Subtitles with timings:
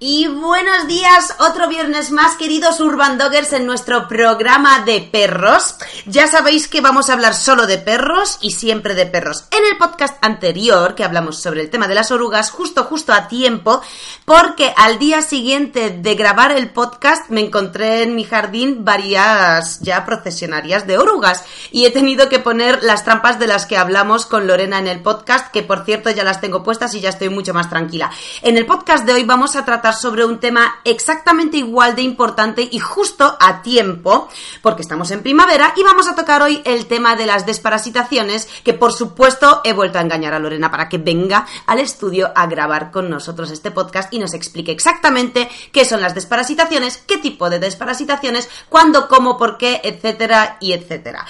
[0.00, 5.74] Y buenos días, otro viernes más, queridos Urban Doggers, en nuestro programa de perros.
[6.06, 9.46] Ya sabéis que vamos a hablar solo de perros y siempre de perros.
[9.50, 13.26] En el podcast anterior, que hablamos sobre el tema de las orugas, justo, justo a
[13.26, 13.80] tiempo,
[14.24, 20.06] porque al día siguiente de grabar el podcast me encontré en mi jardín varias ya
[20.06, 21.42] procesionarias de orugas
[21.72, 25.00] y he tenido que poner las trampas de las que hablamos con Lorena en el
[25.00, 28.12] podcast, que por cierto ya las tengo puestas y ya estoy mucho más tranquila.
[28.42, 32.68] En el podcast de hoy vamos a tratar sobre un tema exactamente igual de importante
[32.70, 34.28] y justo a tiempo,
[34.62, 38.74] porque estamos en primavera y vamos a tocar hoy el tema de las desparasitaciones, que
[38.74, 42.90] por supuesto he vuelto a engañar a Lorena para que venga al estudio a grabar
[42.90, 47.58] con nosotros este podcast y nos explique exactamente qué son las desparasitaciones, qué tipo de
[47.58, 51.26] desparasitaciones, cuándo, cómo, por qué, etcétera y etcétera.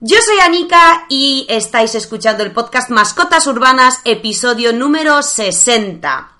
[0.00, 6.37] Yo soy Anika y estáis escuchando el podcast Mascotas Urbanas, episodio número 60.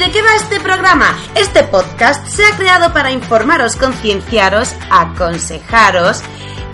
[0.00, 1.14] De qué va este programa?
[1.34, 6.22] Este podcast se ha creado para informaros, concienciaros, aconsejaros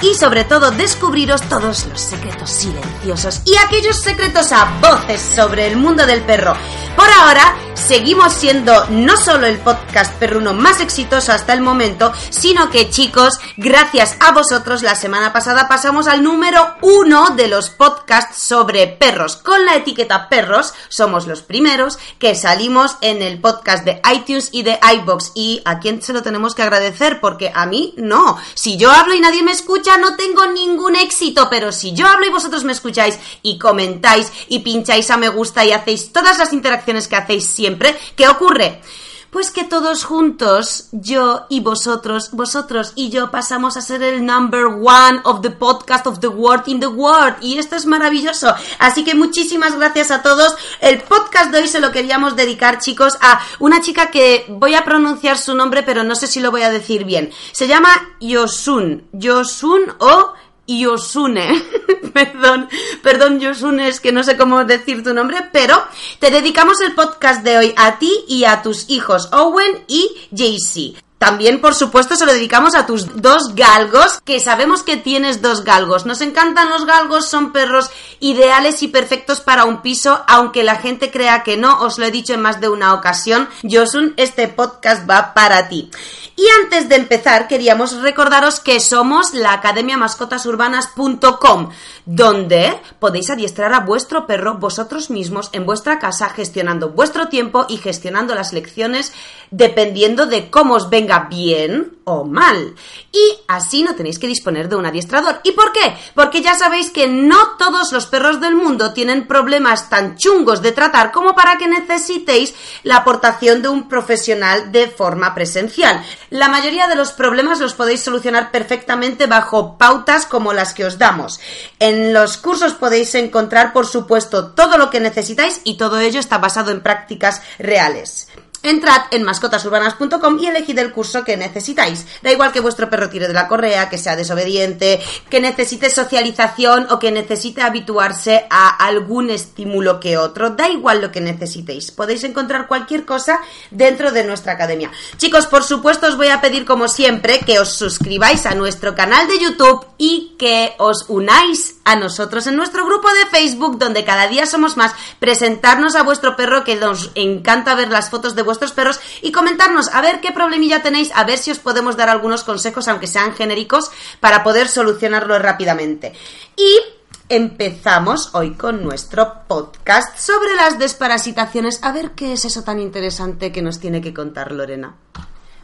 [0.00, 5.76] y sobre todo descubriros todos los secretos silenciosos y aquellos secretos a voces sobre el
[5.76, 6.54] mundo del perro.
[6.96, 12.70] Por ahora, seguimos siendo no solo el podcast perruno más exitoso hasta el momento, sino
[12.70, 18.42] que chicos, gracias a vosotros, la semana pasada pasamos al número uno de los podcasts
[18.42, 19.36] sobre perros.
[19.36, 24.62] Con la etiqueta perros, somos los primeros que salimos en el podcast de iTunes y
[24.62, 25.32] de iBox.
[25.34, 27.20] ¿Y a quién se lo tenemos que agradecer?
[27.20, 28.38] Porque a mí no.
[28.54, 31.48] Si yo hablo y nadie me escucha, no tengo ningún éxito.
[31.48, 35.64] Pero si yo hablo y vosotros me escucháis y comentáis y pincháis a me gusta
[35.64, 38.80] y hacéis todas las interacciones que hacéis siempre, ¿qué ocurre?
[39.30, 44.66] Pues que todos juntos, yo y vosotros, vosotros y yo pasamos a ser el number
[44.66, 47.36] one of the podcast of the world in the world.
[47.40, 48.54] Y esto es maravilloso.
[48.78, 50.56] Así que muchísimas gracias a todos.
[50.80, 54.84] El podcast de hoy se lo queríamos dedicar, chicos, a una chica que voy a
[54.84, 57.30] pronunciar su nombre, pero no sé si lo voy a decir bien.
[57.52, 59.08] Se llama Yosun.
[59.12, 60.32] Yosun o
[60.66, 61.62] Yosune.
[62.12, 62.68] perdón,
[63.02, 65.82] perdón Yosune, es que no sé cómo decir tu nombre, pero
[66.18, 71.05] te dedicamos el podcast de hoy a ti y a tus hijos Owen y JC.
[71.18, 75.64] También, por supuesto, se lo dedicamos a tus dos galgos, que sabemos que tienes dos
[75.64, 76.04] galgos.
[76.04, 77.90] Nos encantan los galgos, son perros
[78.20, 82.10] ideales y perfectos para un piso, aunque la gente crea que no, os lo he
[82.10, 83.48] dicho en más de una ocasión.
[83.62, 85.90] Josun, este podcast va para ti.
[86.36, 91.70] Y antes de empezar, queríamos recordaros que somos la Academia Mascotasurbanas.com,
[92.04, 97.78] donde podéis adiestrar a vuestro perro vosotros mismos en vuestra casa, gestionando vuestro tiempo y
[97.78, 99.14] gestionando las lecciones
[99.50, 102.74] dependiendo de cómo os venga bien o mal.
[103.10, 105.40] Y así no tenéis que disponer de un adiestrador.
[105.42, 105.96] ¿Y por qué?
[106.14, 110.72] Porque ya sabéis que no todos los perros del mundo tienen problemas tan chungos de
[110.72, 116.04] tratar como para que necesitéis la aportación de un profesional de forma presencial.
[116.30, 120.98] La mayoría de los problemas los podéis solucionar perfectamente bajo pautas como las que os
[120.98, 121.40] damos.
[121.80, 126.38] En los cursos podéis encontrar, por supuesto, todo lo que necesitáis y todo ello está
[126.38, 128.28] basado en prácticas reales.
[128.68, 132.04] Entrad en mascotasurbanas.com y elegid el curso que necesitáis.
[132.22, 135.00] Da igual que vuestro perro tire de la correa, que sea desobediente,
[135.30, 140.50] que necesite socialización o que necesite habituarse a algún estímulo que otro.
[140.50, 141.92] Da igual lo que necesitéis.
[141.92, 143.40] Podéis encontrar cualquier cosa
[143.70, 144.90] dentro de nuestra academia.
[145.16, 149.28] Chicos, por supuesto os voy a pedir como siempre que os suscribáis a nuestro canal
[149.28, 154.26] de YouTube y que os unáis a nosotros en nuestro grupo de Facebook donde cada
[154.26, 154.92] día somos más.
[155.20, 159.32] Presentarnos a vuestro perro que nos encanta ver las fotos de vuestro vuestros perros y
[159.32, 163.06] comentarnos a ver qué problemilla tenéis, a ver si os podemos dar algunos consejos, aunque
[163.06, 163.90] sean genéricos,
[164.20, 166.12] para poder solucionarlo rápidamente.
[166.56, 166.80] Y
[167.28, 171.80] empezamos hoy con nuestro podcast sobre las desparasitaciones.
[171.82, 174.94] A ver qué es eso tan interesante que nos tiene que contar Lorena.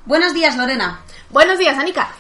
[0.04, 1.00] Buenos días, Lorena.
[1.30, 2.12] Buenos días, Anika.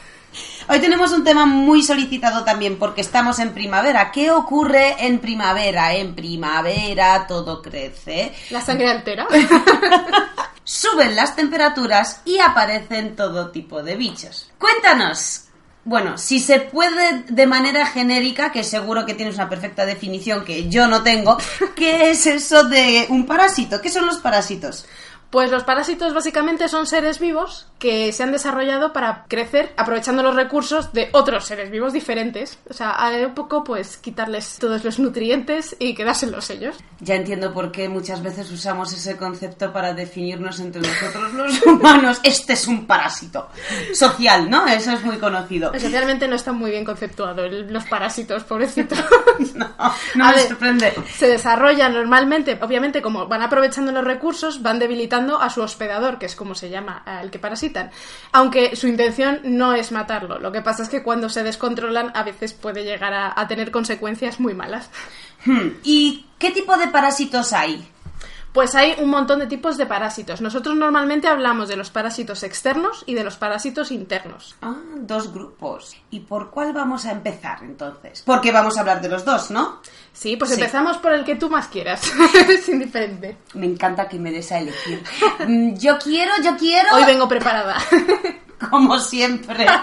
[0.68, 4.10] Hoy tenemos un tema muy solicitado también porque estamos en primavera.
[4.12, 5.94] ¿Qué ocurre en primavera?
[5.94, 8.32] En primavera todo crece.
[8.50, 9.26] La sangre altera.
[10.64, 14.50] Suben las temperaturas y aparecen todo tipo de bichos.
[14.58, 15.44] Cuéntanos.
[15.84, 20.68] Bueno, si se puede de manera genérica, que seguro que tienes una perfecta definición que
[20.68, 21.36] yo no tengo,
[21.74, 23.80] ¿qué es eso de un parásito?
[23.80, 24.86] ¿Qué son los parásitos?
[25.32, 30.36] Pues los parásitos básicamente son seres vivos que se han desarrollado para crecer aprovechando los
[30.36, 32.58] recursos de otros seres vivos diferentes.
[32.68, 36.76] O sea, a un poco pues quitarles todos los nutrientes y quedárselos ellos.
[37.00, 42.20] Ya entiendo por qué muchas veces usamos ese concepto para definirnos entre nosotros los humanos.
[42.22, 43.48] Este es un parásito
[43.94, 44.66] social, ¿no?
[44.66, 45.72] Eso es muy conocido.
[45.72, 48.94] Esencialmente no está muy bien conceptuado el- los parásitos, pobrecito.
[49.54, 49.68] No,
[50.14, 50.92] no A me ver, sorprende.
[51.16, 56.26] Se desarrollan normalmente, obviamente, como van aprovechando los recursos, van debilitando a su hospedador, que
[56.26, 57.90] es como se llama al que parasitan.
[58.32, 60.38] Aunque su intención no es matarlo.
[60.38, 64.40] Lo que pasa es que cuando se descontrolan, a veces puede llegar a, tener consecuencias
[64.40, 64.90] muy malas.
[65.44, 67.91] Hmm, ¿Y qué tipo de parásitos hay?
[68.52, 70.42] Pues hay un montón de tipos de parásitos.
[70.42, 74.56] Nosotros normalmente hablamos de los parásitos externos y de los parásitos internos.
[74.60, 75.96] Ah, dos grupos.
[76.10, 78.22] ¿Y por cuál vamos a empezar entonces?
[78.26, 79.80] Porque vamos a hablar de los dos, ¿no?
[80.12, 80.60] Sí, pues Sí.
[80.60, 82.02] empezamos por el que tú más quieras.
[82.48, 83.38] es indiferente.
[83.54, 85.02] Me encanta que me des a elegir.
[85.46, 86.94] Mm, Yo quiero, yo quiero.
[86.94, 87.76] Hoy vengo preparada.
[88.70, 89.66] Como siempre.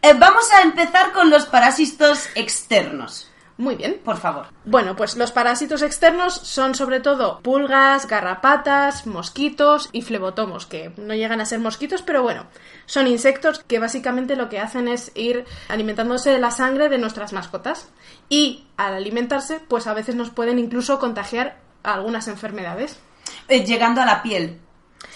[0.00, 3.28] Eh, Vamos a empezar con los parásitos externos.
[3.58, 4.00] Muy bien.
[4.04, 4.46] Por favor.
[4.64, 11.12] Bueno, pues los parásitos externos son sobre todo pulgas, garrapatas, mosquitos y flebotomos, que no
[11.12, 12.46] llegan a ser mosquitos, pero bueno,
[12.86, 17.32] son insectos que básicamente lo que hacen es ir alimentándose de la sangre de nuestras
[17.32, 17.90] mascotas.
[18.28, 23.00] Y al alimentarse, pues a veces nos pueden incluso contagiar algunas enfermedades.
[23.48, 24.60] Eh, llegando a la piel.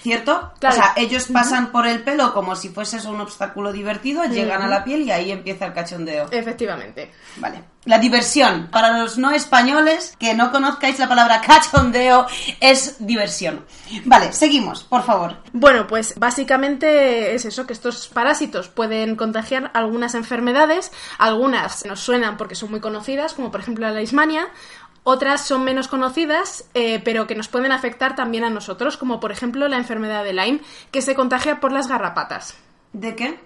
[0.03, 0.53] ¿Cierto?
[0.59, 0.75] Claro.
[0.75, 4.61] O sea, ellos pasan por el pelo como si fuese eso un obstáculo divertido, llegan
[4.63, 6.29] a la piel y ahí empieza el cachondeo.
[6.33, 7.13] Efectivamente.
[7.37, 7.63] Vale.
[7.85, 8.69] La diversión.
[8.71, 12.27] Para los no españoles que no conozcáis la palabra cachondeo,
[12.61, 13.65] es diversión.
[14.05, 15.37] Vale, seguimos, por favor.
[15.53, 22.37] Bueno, pues básicamente es eso, que estos parásitos pueden contagiar algunas enfermedades, algunas nos suenan
[22.37, 24.49] porque son muy conocidas, como por ejemplo la leishmania,
[25.05, 29.33] otras son menos conocidas, eh, pero que nos pueden afectar también a nosotros, como por
[29.33, 30.61] ejemplo la enfermedad de Lyme,
[30.91, 32.55] que se contagia por las garrapatas.
[32.93, 33.39] ¿De qué?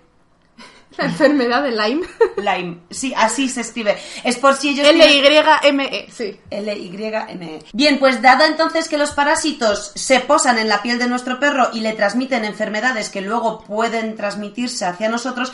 [0.98, 2.06] La enfermedad de Lyme.
[2.36, 2.78] Lyme.
[2.90, 3.98] Sí, así se escribe.
[4.24, 6.40] Es por si ellos L-Y-M-E, sí.
[6.48, 7.64] L-Y-M-E.
[7.72, 11.68] Bien, pues dado entonces que los parásitos se posan en la piel de nuestro perro
[11.72, 15.52] y le transmiten enfermedades que luego pueden transmitirse hacia nosotros,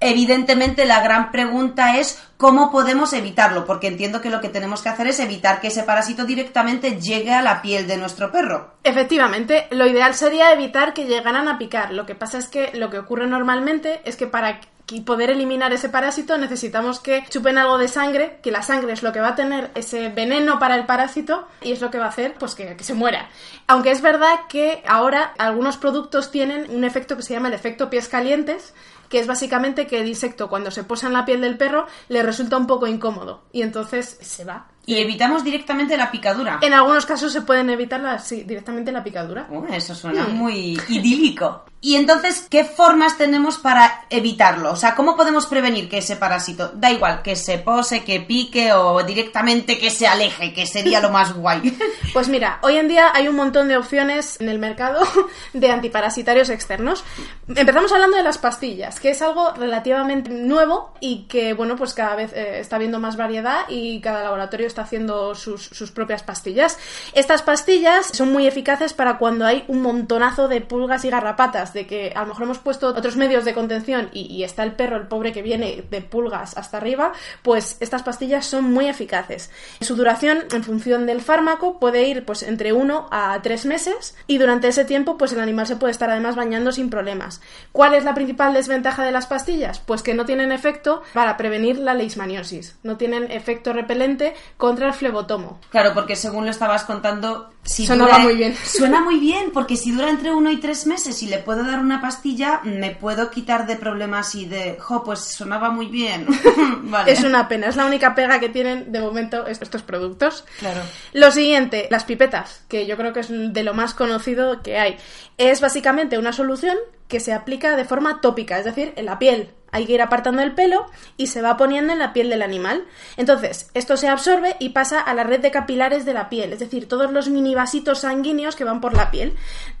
[0.00, 4.88] evidentemente la gran pregunta es cómo podemos evitarlo, porque entiendo que lo que tenemos que
[4.88, 8.74] hacer es evitar que ese parásito directamente llegue a la piel de nuestro perro.
[8.82, 11.92] Efectivamente, lo ideal sería evitar que llegaran a picar.
[11.92, 15.72] Lo que pasa es que lo que ocurre normalmente es que para que- poder eliminar
[15.72, 19.28] ese parásito necesitamos que chupen algo de sangre, que la sangre es lo que va
[19.28, 22.54] a tener ese veneno para el parásito y es lo que va a hacer pues
[22.54, 23.28] que, que se muera.
[23.66, 27.90] Aunque es verdad que ahora algunos productos tienen un efecto que se llama el efecto
[27.90, 28.74] pies calientes,
[29.08, 32.22] que es básicamente que el insecto cuando se posa en la piel del perro le
[32.22, 34.66] resulta un poco incómodo y entonces se va.
[34.86, 36.58] Y evitamos directamente la picadura.
[36.60, 39.46] En algunos casos se pueden evitar la, sí, directamente la picadura.
[39.50, 41.64] Uh, eso suena muy idílico.
[41.84, 44.72] Y entonces, ¿qué formas tenemos para evitarlo?
[44.72, 48.72] O sea, ¿cómo podemos prevenir que ese parásito, da igual, que se pose, que pique
[48.72, 51.76] o directamente que se aleje, que sería lo más guay?
[52.14, 55.00] Pues mira, hoy en día hay un montón de opciones en el mercado
[55.52, 57.04] de antiparasitarios externos.
[57.48, 62.14] Empezamos hablando de las pastillas, que es algo relativamente nuevo y que, bueno, pues cada
[62.14, 66.78] vez eh, está habiendo más variedad y cada laboratorio está haciendo sus, sus propias pastillas.
[67.14, 71.86] Estas pastillas son muy eficaces para cuando hay un montonazo de pulgas y garrapatas, de
[71.86, 75.06] que a lo mejor hemos puesto otros medios de contención y, está el perro, el
[75.06, 77.12] pobre que viene de pulgas hasta arriba,
[77.42, 79.50] pues estas pastillas son muy eficaces.
[79.80, 84.38] Su duración, en función del fármaco, puede ir pues entre uno a tres meses y
[84.38, 87.40] durante ese tiempo pues el animal se puede estar además bañando sin problemas.
[87.70, 89.78] ¿Cuál es la principal desventaja de las pastillas?
[89.78, 94.34] Pues que no tienen efecto para prevenir la leishmaniosis, no tienen efecto repelente
[94.64, 95.60] contra el flebotomo.
[95.70, 98.56] Claro, porque según lo estabas contando, si Sonaba dura- muy bien.
[98.64, 101.78] Suena muy bien, porque si dura entre uno y tres meses y le puedo dar
[101.80, 106.26] una pastilla, me puedo quitar de problemas y de, jo, pues sonaba muy bien.
[106.84, 107.12] vale.
[107.12, 110.44] Es una pena, es la única pega que tienen de momento est- estos productos.
[110.58, 110.80] Claro.
[111.12, 114.96] Lo siguiente, las pipetas, que yo creo que es de lo más conocido que hay.
[115.38, 116.76] Es básicamente una solución
[117.08, 119.50] que se aplica de forma tópica, es decir, en la piel.
[119.74, 122.84] Hay que ir apartando el pelo y se va poniendo en la piel del animal.
[123.16, 126.60] Entonces, esto se absorbe y pasa a la red de capilares de la piel, es
[126.60, 129.34] decir, todos los mini vasitos sanguíneos que van por la piel.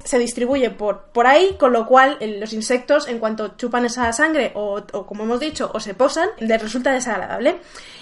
[0.04, 4.50] Se distribuye por, por ahí, con lo cual los insectos, en cuanto chupan esa sangre
[4.56, 7.58] o, o, como hemos dicho, o se posan, les resulta desagradable.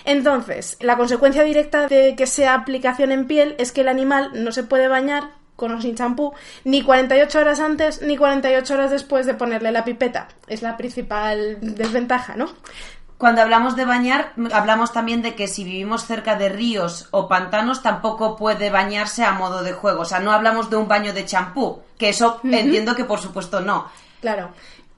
[0.06, 4.50] Entonces, la consecuencia directa de que sea aplicación en piel es que el animal no
[4.50, 9.26] se puede bañar con o sin champú, ni 48 horas antes ni 48 horas después
[9.26, 10.26] de ponerle la pipeta.
[10.48, 12.50] Es la principal desventaja, ¿no?
[13.16, 17.80] cuando hablamos de bañar, hablamos también de que si vivimos cerca de ríos o pantanos,
[17.80, 20.00] tampoco puede bañarse a modo de juego.
[20.00, 23.60] O sea, no hablamos de un baño de champú, que eso entiendo que por supuesto
[23.60, 23.86] no.
[24.20, 24.50] Claro.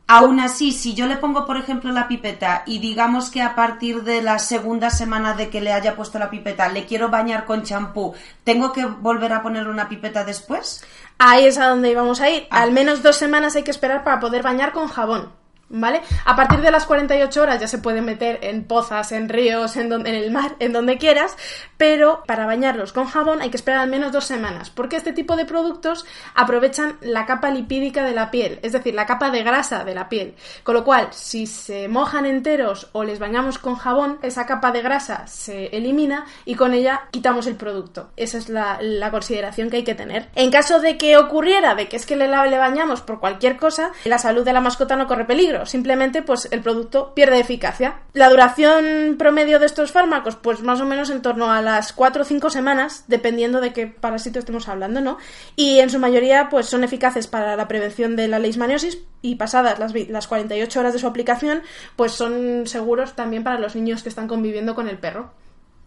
[0.06, 4.02] Aún así, si yo le pongo, por ejemplo, la pipeta y digamos que a partir
[4.02, 7.62] de la segunda semana de que le haya puesto la pipeta le quiero bañar con
[7.62, 10.84] champú, ¿tengo que volver a poner una pipeta después?
[11.18, 12.46] Ahí es a donde íbamos a ir.
[12.50, 12.62] Ah.
[12.62, 15.44] Al menos dos semanas hay que esperar para poder bañar con jabón.
[15.71, 16.02] ¿Vale?
[16.26, 19.90] A partir de las 48 horas ya se puede meter en pozas, en ríos, en,
[19.92, 21.37] en el mar, en donde quieras,
[21.78, 25.37] pero para bañarlos con jabón hay que esperar al menos dos semanas, porque este tipo
[25.37, 26.04] de productos
[26.35, 30.09] aprovechan la capa lipídica de la piel, es decir, la capa de grasa de la
[30.09, 30.35] piel.
[30.62, 34.83] Con lo cual, si se mojan enteros o les bañamos con jabón, esa capa de
[34.83, 38.11] grasa se elimina y con ella quitamos el producto.
[38.16, 38.78] Esa es la,
[39.11, 40.28] consideración que hay que tener.
[40.35, 43.92] En caso de que ocurriera, de que es que le, le bañamos por cualquier cosa,
[44.04, 48.00] la salud de la mascota no corre peligro simplemente pues el producto pierde eficacia.
[48.12, 52.23] La duración promedio de estos fármacos, pues más o menos en torno a las 4
[52.23, 55.18] o 5 semanas, dependiendo de qué parásito estemos hablando, ¿no?
[55.56, 59.78] Y en su mayoría pues son eficaces para la prevención de la leishmaniosis y pasadas
[59.78, 61.62] las, las 48 horas de su aplicación,
[61.96, 65.32] pues son seguros también para los niños que están conviviendo con el perro.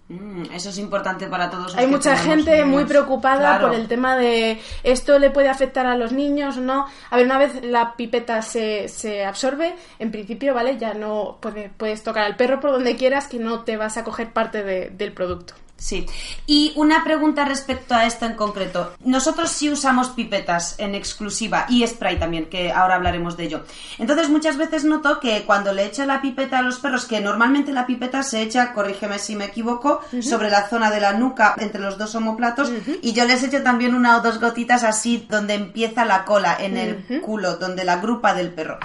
[0.10, 1.76] Mm, eso es importante para todos.
[1.76, 6.14] Hay mucha gente muy preocupada por el tema de esto le puede afectar a los
[6.14, 6.88] niños o no.
[7.10, 10.78] A ver, una vez la pipeta se, se absorbe, en principio, ¿vale?
[10.78, 11.40] Ya no
[11.78, 15.12] puedes tocar al perro por donde quieras que no te vas a coger parte del
[15.12, 15.56] producto.
[15.78, 16.06] Sí.
[16.46, 18.94] Y una pregunta respecto a esto en concreto.
[19.04, 23.64] Nosotros sí usamos pipetas en exclusiva y spray también, que ahora hablaremos de ello.
[23.98, 27.72] Entonces muchas veces noto que cuando le echo la pipeta a los perros, que normalmente
[27.72, 31.82] la pipeta se echa, corrígeme si me equivoco, sobre la zona de la nuca, entre
[31.82, 36.06] los dos omoplatos, y yo les echo también una o dos gotitas así donde empieza
[36.06, 38.80] la cola, en el culo, donde la grupa del perro.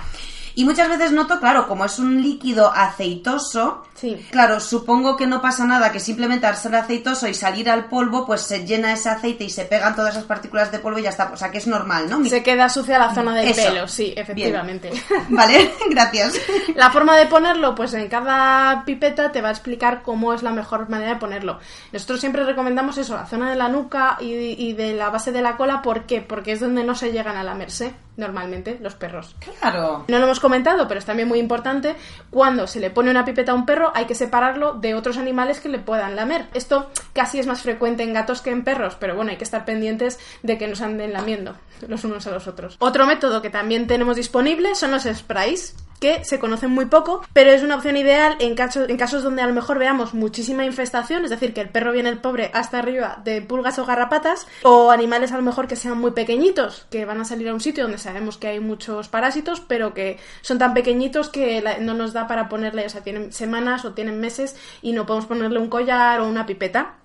[0.55, 4.27] Y muchas veces noto, claro, como es un líquido aceitoso, sí.
[4.31, 8.27] claro, supongo que no pasa nada, que simplemente al ser aceitoso y salir al polvo,
[8.27, 11.11] pues se llena ese aceite y se pegan todas esas partículas de polvo y ya
[11.11, 11.31] está.
[11.33, 12.25] O sea, que es normal, ¿no?
[12.25, 14.91] Se queda sucia la zona del pelo, sí, efectivamente.
[15.29, 16.35] Vale, gracias.
[16.75, 20.53] La forma de ponerlo, pues en cada pipeta te va a explicar cómo es la
[20.53, 21.59] mejor manera de ponerlo.
[21.93, 25.43] Nosotros siempre recomendamos eso, la zona de la nuca y, y de la base de
[25.43, 26.21] la cola, ¿por qué?
[26.21, 29.35] Porque es donde no se llegan a lamerse normalmente los perros.
[29.61, 30.05] Claro.
[30.09, 31.97] No lo hemos comentado, pero es también muy importante,
[32.29, 35.61] cuando se le pone una pipeta a un perro hay que separarlo de otros animales
[35.61, 36.49] que le puedan lamer.
[36.53, 39.65] Esto casi es más frecuente en gatos que en perros, pero bueno, hay que estar
[39.65, 41.55] pendientes de que nos anden lamiendo
[41.89, 42.77] los unos a los otros.
[42.79, 47.53] Otro método que también tenemos disponible son los sprays que se conocen muy poco, pero
[47.53, 51.31] es una opción ideal en, en casos donde a lo mejor veamos muchísima infestación, es
[51.31, 55.31] decir, que el perro viene el pobre hasta arriba de pulgas o garrapatas, o animales
[55.31, 57.99] a lo mejor que sean muy pequeñitos, que van a salir a un sitio donde
[57.99, 62.49] sabemos que hay muchos parásitos, pero que son tan pequeñitos que no nos da para
[62.49, 66.29] ponerle, o sea, tienen semanas o tienen meses y no podemos ponerle un collar o
[66.29, 66.97] una pipeta.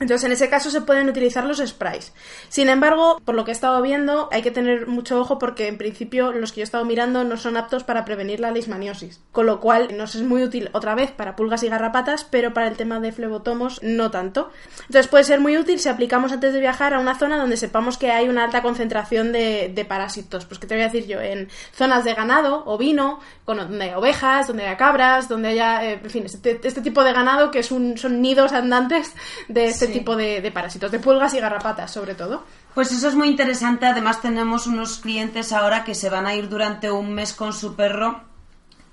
[0.00, 2.12] Entonces, en ese caso se pueden utilizar los sprays.
[2.48, 5.78] Sin embargo, por lo que he estado viendo, hay que tener mucho ojo porque en
[5.78, 9.20] principio los que yo he estado mirando no son aptos para prevenir la leishmaniosis.
[9.30, 12.68] Con lo cual, nos es muy útil otra vez para pulgas y garrapatas, pero para
[12.68, 14.50] el tema de flebotomos no tanto.
[14.86, 17.96] Entonces, puede ser muy útil si aplicamos antes de viajar a una zona donde sepamos
[17.96, 20.46] que hay una alta concentración de, parásitos.
[20.46, 21.20] Pues, ¿qué te voy a decir yo?
[21.20, 26.00] En zonas de ganado, ovino, con, donde hay ovejas, donde haya cabras, donde haya, eh,
[26.02, 29.12] en fin, este, este, tipo de ganado que es un, son nidos andantes
[29.48, 32.44] de este tipo de, parásitos, de pulgas y garrapatas sobre todo.
[32.74, 33.86] Pues eso es muy interesante.
[33.86, 37.74] Además tenemos unos clientes ahora que se van a ir durante un mes con su
[37.74, 38.22] perro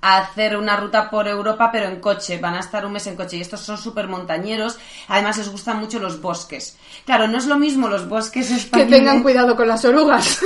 [0.02, 2.38] a hacer una ruta por Europa, pero en coche.
[2.38, 3.36] Van a estar un mes en coche.
[3.36, 4.78] Y estos son súper montañeros.
[5.08, 6.76] Además, les gustan mucho los bosques.
[7.04, 8.90] Claro, no es lo mismo los bosques españoles.
[8.92, 10.40] Que tengan cuidado con las orugas.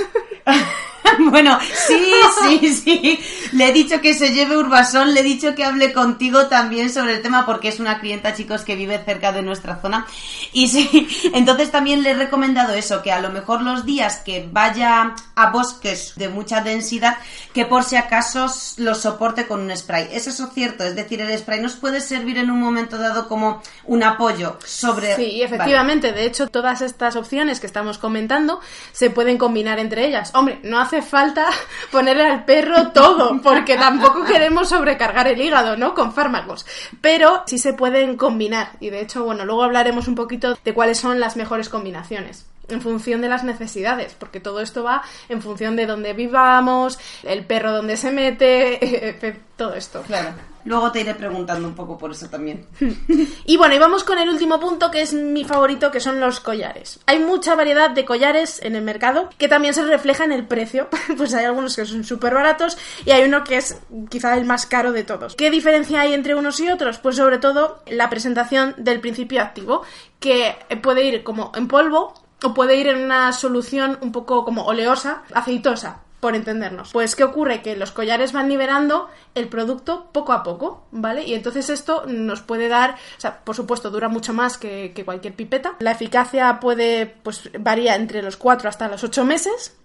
[1.30, 3.20] bueno, sí, sí, sí.
[3.52, 7.14] Le he dicho que se lleve Urbasón, le he dicho que hable contigo también sobre
[7.14, 10.06] el tema porque es una clienta, chicos, que vive cerca de nuestra zona.
[10.52, 14.48] Y sí, entonces también le he recomendado eso, que a lo mejor los días que
[14.50, 17.16] vaya a bosques de mucha densidad,
[17.52, 18.46] que por si acaso
[18.78, 20.08] lo soporte con un spray.
[20.12, 20.84] ¿Es eso cierto?
[20.84, 25.16] Es decir, el spray nos puede servir en un momento dado como un apoyo sobre...
[25.16, 26.12] Sí, efectivamente.
[26.12, 28.60] De hecho, todas estas opciones que estamos comentando
[28.92, 30.30] se pueden combinar entre ellas.
[30.34, 31.46] Hombre, no hace falta
[31.92, 35.94] ponerle al perro todo, porque tampoco queremos sobrecargar el hígado, ¿no?
[35.94, 36.66] Con fármacos.
[37.00, 38.72] Pero sí se pueden combinar.
[38.80, 42.46] Y de hecho, bueno, luego hablaremos un poquito de cuáles son las mejores combinaciones.
[42.68, 47.44] En función de las necesidades, porque todo esto va en función de dónde vivamos, el
[47.44, 49.18] perro donde se mete,
[49.56, 50.02] todo esto.
[50.02, 50.34] Claro.
[50.64, 52.66] Luego te iré preguntando un poco por eso también.
[53.46, 56.40] Y bueno, y vamos con el último punto que es mi favorito, que son los
[56.40, 57.00] collares.
[57.06, 60.88] Hay mucha variedad de collares en el mercado que también se refleja en el precio.
[61.16, 63.78] Pues hay algunos que son súper baratos y hay uno que es
[64.08, 65.36] quizá el más caro de todos.
[65.36, 66.98] ¿Qué diferencia hay entre unos y otros?
[66.98, 69.82] Pues sobre todo la presentación del principio activo,
[70.18, 74.64] que puede ir como en polvo o puede ir en una solución un poco como
[74.64, 76.92] oleosa, aceitosa por entendernos.
[76.92, 77.60] Pues, ¿qué ocurre?
[77.60, 81.24] Que los collares van liberando el producto poco a poco, ¿vale?
[81.24, 85.34] Y entonces esto nos puede dar, o sea, por supuesto, dura mucho más que, cualquier
[85.34, 85.74] pipeta.
[85.80, 89.76] La eficacia puede, pues, varía entre los 4 hasta los 8 meses,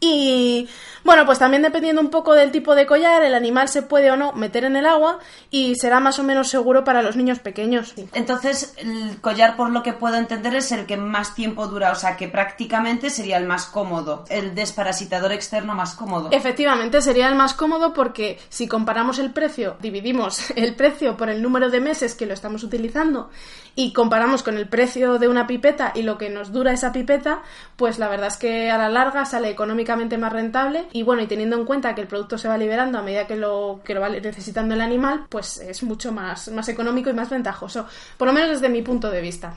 [0.00, 0.68] y
[1.08, 4.16] bueno, pues también dependiendo un poco del tipo de collar, el animal se puede o
[4.18, 7.94] no meter en el agua y será más o menos seguro para los niños pequeños.
[8.12, 11.94] Entonces, el collar, por lo que puedo entender, es el que más tiempo dura, o
[11.94, 16.28] sea que prácticamente sería el más cómodo, el desparasitador externo más cómodo.
[16.30, 21.40] Efectivamente, sería el más cómodo porque si comparamos el precio, dividimos el precio por el
[21.40, 23.30] número de meses que lo estamos utilizando
[23.78, 27.42] y comparamos con el precio de una pipeta y lo que nos dura esa pipeta,
[27.76, 31.26] pues la verdad es que a la larga sale económicamente más rentable y bueno, y
[31.26, 34.00] teniendo en cuenta que el producto se va liberando a medida que lo, que lo
[34.00, 37.86] va necesitando el animal, pues es mucho más, más económico y más ventajoso,
[38.16, 39.54] por lo menos desde mi punto de vista.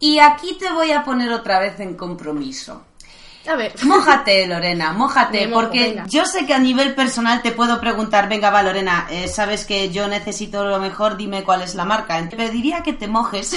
[0.00, 2.84] Y aquí te voy a poner otra vez en compromiso.
[3.48, 3.72] A ver.
[3.84, 8.62] Mójate, Lorena, mójate, porque yo sé que a nivel personal te puedo preguntar, venga, va,
[8.62, 12.28] Lorena, eh, sabes que yo necesito lo mejor, dime cuál es la marca.
[12.28, 13.56] Te pediría que te mojes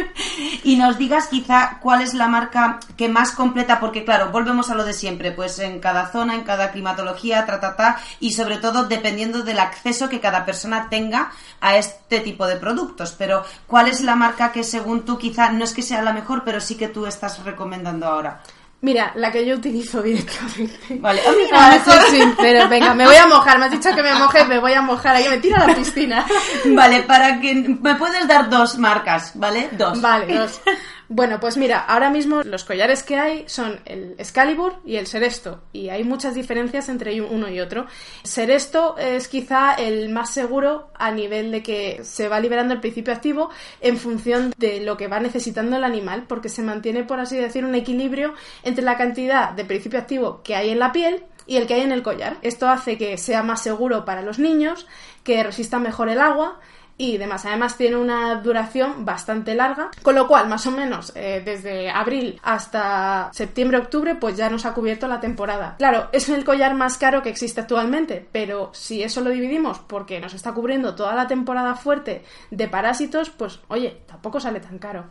[0.64, 4.74] y nos digas quizá cuál es la marca que más completa, porque claro, volvemos a
[4.74, 9.42] lo de siempre, pues en cada zona, en cada climatología, ta, y sobre todo dependiendo
[9.42, 13.14] del acceso que cada persona tenga a este tipo de productos.
[13.16, 16.42] Pero, ¿cuál es la marca que según tú quizá no es que sea la mejor,
[16.44, 18.42] pero sí que tú estás recomendando ahora?
[18.82, 20.96] Mira, la que yo utilizo directamente.
[20.98, 23.60] Vale, a mí no, pero venga, me voy a mojar.
[23.60, 25.14] Me has dicho que me moje, me voy a mojar.
[25.14, 26.26] Ahí me tiro a la piscina.
[26.64, 29.68] Vale, para que me puedes dar dos marcas, ¿vale?
[29.70, 30.00] Dos.
[30.00, 30.60] Vale, dos.
[31.08, 35.62] Bueno, pues mira, ahora mismo los collares que hay son el Excalibur y el Seresto,
[35.72, 37.86] y hay muchas diferencias entre uno y otro.
[38.22, 43.12] Seresto es quizá el más seguro a nivel de que se va liberando el principio
[43.12, 47.36] activo en función de lo que va necesitando el animal, porque se mantiene, por así
[47.36, 51.56] decir, un equilibrio entre la cantidad de principio activo que hay en la piel y
[51.56, 52.36] el que hay en el collar.
[52.42, 54.86] Esto hace que sea más seguro para los niños,
[55.24, 56.60] que resista mejor el agua
[56.96, 57.44] y demás.
[57.46, 62.40] Además tiene una duración bastante larga, con lo cual más o menos eh, desde abril
[62.42, 65.76] hasta septiembre-octubre pues ya nos ha cubierto la temporada.
[65.78, 70.20] Claro, es el collar más caro que existe actualmente, pero si eso lo dividimos porque
[70.20, 75.06] nos está cubriendo toda la temporada fuerte de parásitos, pues oye, tampoco sale tan caro.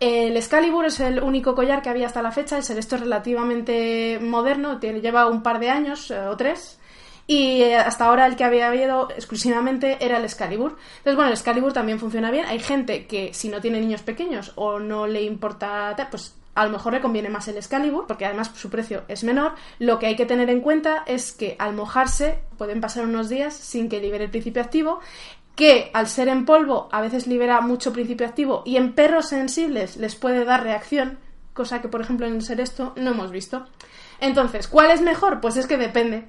[0.00, 4.18] El Excalibur es el único collar que había hasta la fecha, el esto es relativamente
[4.18, 6.79] moderno, tiene, lleva un par de años eh, o tres,
[7.30, 10.76] y eh, hasta ahora el que había habido exclusivamente era el Excalibur.
[10.96, 12.44] Entonces, bueno, el Excalibur también funciona bien.
[12.46, 16.72] Hay gente que si no tiene niños pequeños o no le importa, pues a lo
[16.72, 19.54] mejor le conviene más el Excalibur, porque además su precio es menor.
[19.78, 23.54] Lo que hay que tener en cuenta es que al mojarse pueden pasar unos días
[23.54, 24.98] sin que libere el principio activo,
[25.54, 29.96] que al ser en polvo a veces libera mucho principio activo y en perros sensibles
[29.98, 31.20] les puede dar reacción,
[31.54, 33.68] cosa que por ejemplo en ser esto no hemos visto.
[34.18, 35.40] Entonces, ¿cuál es mejor?
[35.40, 36.26] Pues es que depende.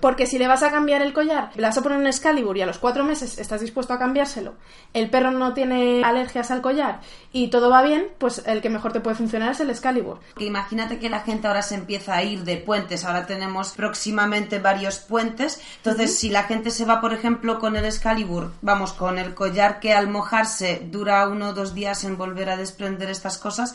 [0.00, 2.62] Porque si le vas a cambiar el collar, le vas a poner un Excalibur y
[2.62, 4.54] a los cuatro meses estás dispuesto a cambiárselo,
[4.92, 7.00] el perro no tiene alergias al collar
[7.32, 10.20] y todo va bien, pues el que mejor te puede funcionar es el Excalibur.
[10.38, 14.98] Imagínate que la gente ahora se empieza a ir de puentes, ahora tenemos próximamente varios
[14.98, 19.34] puentes, entonces si la gente se va, por ejemplo, con el Excalibur, vamos, con el
[19.34, 23.74] collar que al mojarse dura uno o dos días en volver a desprender estas cosas,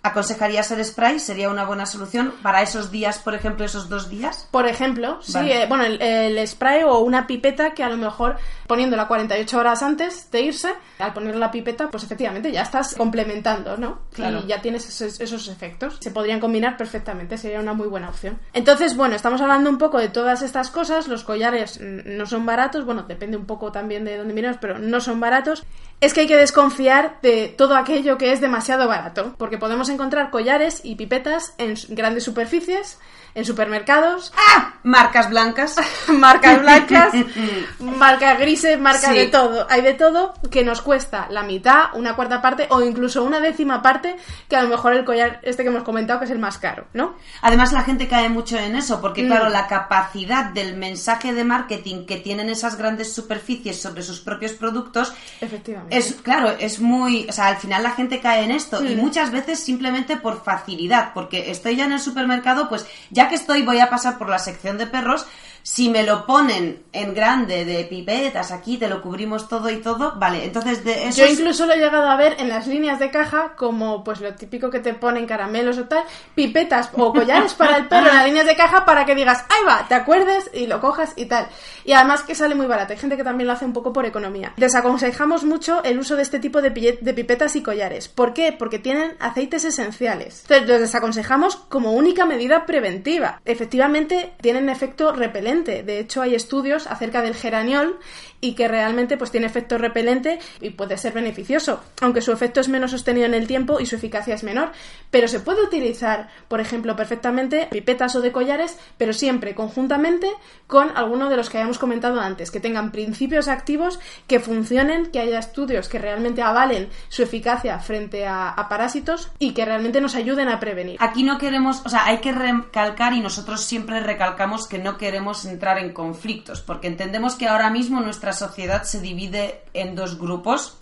[0.00, 1.18] ¿Aconsejarías el spray?
[1.18, 4.48] ¿Sería una buena solución para esos días, por ejemplo, esos dos días?
[4.52, 5.38] Por ejemplo, sí.
[5.38, 8.36] Eh, bueno, el, spray o una pipeta que a lo mejor
[8.68, 13.76] poniéndola 48 horas antes de irse, al poner la pipeta, pues efectivamente ya estás complementando,
[13.76, 14.02] ¿no?
[14.12, 14.42] Claro.
[14.44, 15.98] Y ya tienes esos, efectos.
[16.00, 18.38] Se podrían combinar perfectamente, sería una muy buena opción.
[18.52, 21.08] Entonces, bueno, estamos hablando un poco de todas estas cosas.
[21.08, 25.00] Los collares no son baratos, bueno, depende un poco también de dónde miremos, pero no
[25.00, 25.64] son baratos.
[26.00, 30.30] Es que hay que desconfiar de todo aquello que es demasiado barato, porque podemos encontrar
[30.30, 32.98] collares y pipetas en grandes superficies
[33.34, 34.32] en supermercados.
[34.36, 34.74] ¡Ah!
[34.82, 35.76] Marcas blancas.
[36.08, 37.12] marcas blancas,
[37.80, 39.14] marcas grises, marcas Sí.
[39.18, 39.66] de todo.
[39.70, 43.82] Hay de todo que nos cuesta la mitad, una cuarta parte o incluso una décima
[43.82, 44.16] parte
[44.48, 46.86] que a lo mejor el collar este que hemos comentado que es el más caro,
[46.94, 47.16] ¿no?
[47.42, 49.26] Además, la gente cae mucho en eso, porque Mm.
[49.26, 54.52] claro, la capacidad del mensaje de marketing que tienen esas grandes superficies sobre sus propios
[54.52, 55.96] productos Efectivamente.
[55.96, 58.98] es, claro, es muy, o sea, al final la gente cae en esto y Mm.
[59.00, 63.62] muchas veces simplemente por facilidad, porque estoy ya en el supermercado, pues ya que estoy
[63.62, 65.26] voy a pasar por la sección de perros,
[65.70, 70.14] si me lo ponen en grande de pipetas, aquí te lo cubrimos todo y todo,
[70.16, 73.10] vale, entonces de eso Yo incluso lo he llegado a ver en las líneas de
[73.10, 76.04] caja como pues lo típico que te ponen caramelos o tal,
[76.34, 79.64] pipetas o collares para el perro en las líneas de caja para que digas, ahí
[79.68, 81.46] va, te acuerdes y lo cojas y tal.
[81.84, 84.06] Y además que sale muy barato, hay gente que también lo hace un poco por
[84.06, 84.54] economía.
[84.56, 88.08] Desaconsejamos mucho el uso de este tipo de, de pipetas y collares.
[88.08, 88.52] ¿Por qué?
[88.58, 90.42] Porque tienen aceites esenciales.
[90.42, 93.42] Entonces los desaconsejamos como única medida preventiva.
[93.44, 95.57] Efectivamente tienen efecto repelente.
[95.64, 97.98] De hecho hay estudios acerca del geraniol
[98.40, 102.68] y que realmente pues tiene efecto repelente y puede ser beneficioso, aunque su efecto es
[102.68, 104.70] menos sostenido en el tiempo y su eficacia es menor.
[105.10, 110.28] Pero se puede utilizar, por ejemplo, perfectamente pipetas o de collares, pero siempre conjuntamente
[110.66, 115.20] con alguno de los que habíamos comentado antes, que tengan principios activos que funcionen, que
[115.20, 120.14] haya estudios que realmente avalen su eficacia frente a, a parásitos y que realmente nos
[120.14, 120.96] ayuden a prevenir.
[121.00, 125.44] Aquí no queremos, o sea, hay que recalcar y nosotros siempre recalcamos que no queremos
[125.48, 130.76] entrar en conflictos, porque entendemos que ahora mismo nuestra sociedad se divide en dos grupos.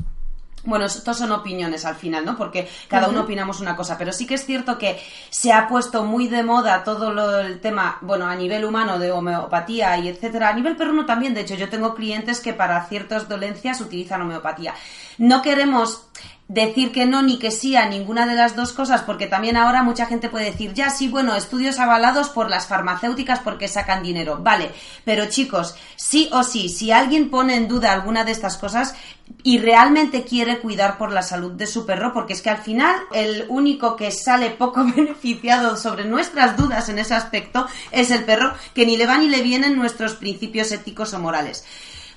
[0.64, 2.36] Bueno, estos son opiniones al final, ¿no?
[2.36, 5.00] Porque cada uno opinamos una cosa, pero sí que es cierto que
[5.30, 9.12] se ha puesto muy de moda todo lo, el tema, bueno, a nivel humano de
[9.12, 13.28] homeopatía y etcétera, a nivel perruno también, de hecho, yo tengo clientes que para ciertas
[13.28, 14.74] dolencias utilizan homeopatía.
[15.18, 16.05] No queremos
[16.48, 19.82] decir que no ni que sí a ninguna de las dos cosas, porque también ahora
[19.82, 24.38] mucha gente puede decir, ya sí, bueno, estudios avalados por las farmacéuticas porque sacan dinero.
[24.40, 24.70] Vale,
[25.04, 28.94] pero chicos, sí o sí, si alguien pone en duda alguna de estas cosas
[29.42, 32.94] y realmente quiere cuidar por la salud de su perro, porque es que al final
[33.12, 38.54] el único que sale poco beneficiado sobre nuestras dudas en ese aspecto es el perro,
[38.72, 41.64] que ni le va ni le vienen nuestros principios éticos o morales.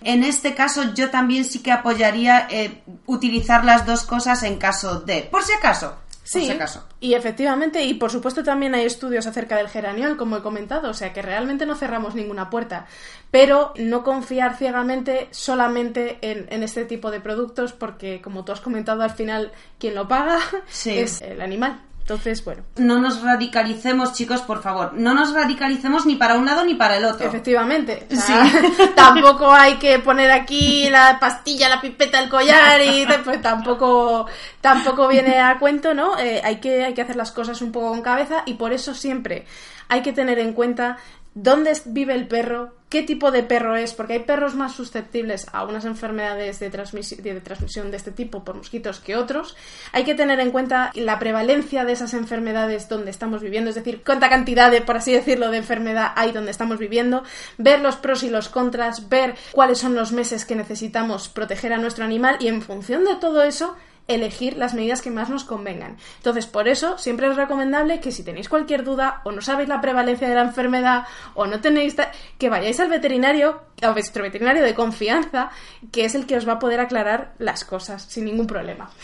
[0.02, 5.02] En este caso, yo también sí que apoyaría eh, utilizar las dos cosas en caso
[5.02, 5.24] de.
[5.24, 5.90] Por si acaso.
[5.92, 6.10] Por
[6.42, 6.86] Sí, si acaso.
[7.00, 10.94] y efectivamente, y por supuesto también hay estudios acerca del geraniol, como he comentado, o
[10.94, 12.86] sea que realmente no cerramos ninguna puerta,
[13.32, 18.62] pero no confiar ciegamente solamente en, en este tipo de productos, porque como tú has
[18.62, 21.00] comentado, al final quien lo paga Sí.
[21.00, 21.82] es el animal.
[22.10, 24.93] Entonces, bueno, No nos radicalicemos, chicos, por favor.
[24.95, 27.28] No nos radicalicemos ni para un lado ni para el otro.
[27.28, 28.58] efectivamente, o sea, Sí.
[28.95, 34.26] tampoco hay que poner aquí la pastilla, la pipeta, el collar y pues tampoco
[34.60, 36.17] tampoco viene a cuento, ¿no?
[36.17, 38.95] Eh, hay que hay que hacer las cosas un poco con cabeza y por eso
[38.95, 39.45] siempre
[39.88, 40.98] hay que tener en cuenta
[41.36, 45.63] dónde vive el perro, qué tipo de perro es, porque hay perros más susceptibles a
[45.63, 49.56] unas enfermedades de, de transmisión de este tipo por mosquitos que otros.
[49.91, 54.02] Hay que tener en cuenta la prevalencia de esas enfermedades donde estamos viviendo, es decir,
[54.04, 57.23] cuánta cantidad de, por así decirlo, de enfermedad hay donde estamos viviendo,
[57.58, 61.78] ver los pros y los contras, ver cuáles son los meses que necesitamos proteger a
[61.78, 63.75] nuestro animal y en función de todo eso
[64.10, 65.98] elegir las medidas que más nos convengan.
[66.17, 69.80] Entonces, por eso siempre es recomendable que si tenéis cualquier duda o no sabéis la
[69.80, 71.04] prevalencia de la enfermedad
[71.36, 71.95] o no tenéis
[72.38, 75.52] que vayáis al veterinario, a vuestro veterinario de confianza,
[75.91, 78.89] que es el que os va a poder aclarar las cosas sin ningún problema.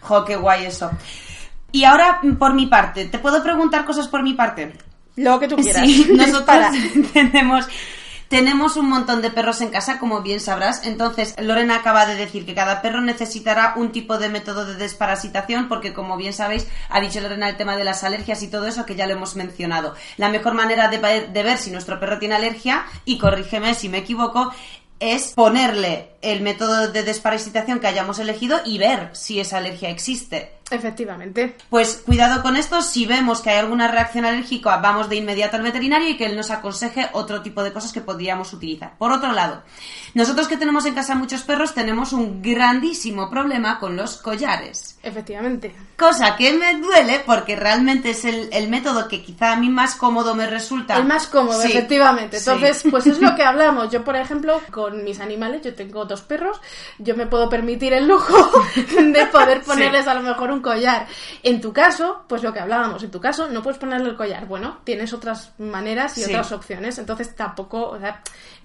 [0.00, 0.90] Jo, qué guay eso.
[1.72, 4.74] Y ahora, por mi parte, ¿te puedo preguntar cosas por mi parte?
[5.16, 5.82] Lo que tú quieras.
[5.82, 6.70] Sí, nosotros Dispara.
[7.12, 7.66] tenemos,
[8.28, 10.86] tenemos un montón de perros en casa, como bien sabrás.
[10.86, 15.68] Entonces, Lorena acaba de decir que cada perro necesitará un tipo de método de desparasitación,
[15.68, 18.86] porque como bien sabéis, ha dicho Lorena el tema de las alergias y todo eso
[18.86, 19.94] que ya lo hemos mencionado.
[20.16, 23.98] La mejor manera de, de ver si nuestro perro tiene alergia, y corrígeme si me
[23.98, 24.52] equivoco,
[25.00, 30.52] es ponerle el método de desparasitación que hayamos elegido y ver si esa alergia existe.
[30.70, 31.56] Efectivamente.
[31.68, 35.62] Pues cuidado con esto, si vemos que hay alguna reacción alérgica, vamos de inmediato al
[35.62, 38.96] veterinario y que él nos aconseje otro tipo de cosas que podríamos utilizar.
[38.96, 39.62] Por otro lado,
[40.14, 44.98] nosotros que tenemos en casa muchos perros tenemos un grandísimo problema con los collares.
[45.02, 45.74] Efectivamente.
[45.98, 49.94] Cosa que me duele porque realmente es el, el método que quizá a mí más
[49.96, 50.96] cómodo me resulta.
[50.96, 52.38] El más cómodo, Sí, efectivamente.
[52.40, 52.50] sí.
[52.50, 53.90] Entonces, pues es lo que hablamos.
[53.90, 56.60] Yo, por ejemplo, con mis animales, yo tengo dos perros,
[56.98, 58.34] yo me puedo permitir el lujo
[58.96, 61.06] de poder ponerles a lo mejor un collar.
[61.42, 64.46] En tu caso, pues lo que hablábamos, en tu caso no puedes ponerle el collar.
[64.46, 66.30] Bueno, tienes otras maneras y Sí.
[66.30, 68.22] otras opciones, entonces tampoco, o sea,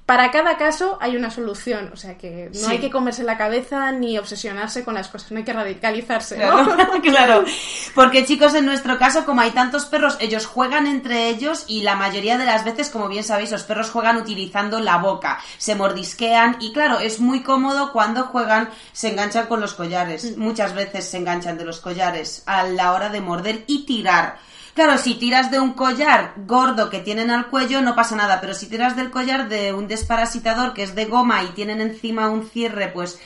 [0.09, 2.65] para cada caso hay una solución, o sea que no Sí.
[2.71, 6.75] hay que comerse la cabeza ni obsesionarse con las cosas, no hay que radicalizarse, Claro,
[7.03, 7.45] claro.
[7.93, 11.93] Porque chicos, en nuestro caso, como hay tantos perros, ellos juegan entre ellos y la
[11.95, 16.57] mayoría de las veces, como bien sabéis, los perros juegan utilizando la boca, se mordisquean
[16.59, 20.35] y claro, es muy cómodo cuando juegan, se enganchan con los collares.
[20.37, 24.39] Muchas veces se enganchan de los collares a la hora de morder y tirar.
[24.79, 28.53] Claro, si tiras de un collar gordo que tienen al cuello no pasa nada, pero
[28.53, 32.47] si tiras del collar de un desparasitador que es de goma y tienen encima un
[32.47, 33.19] cierre, pues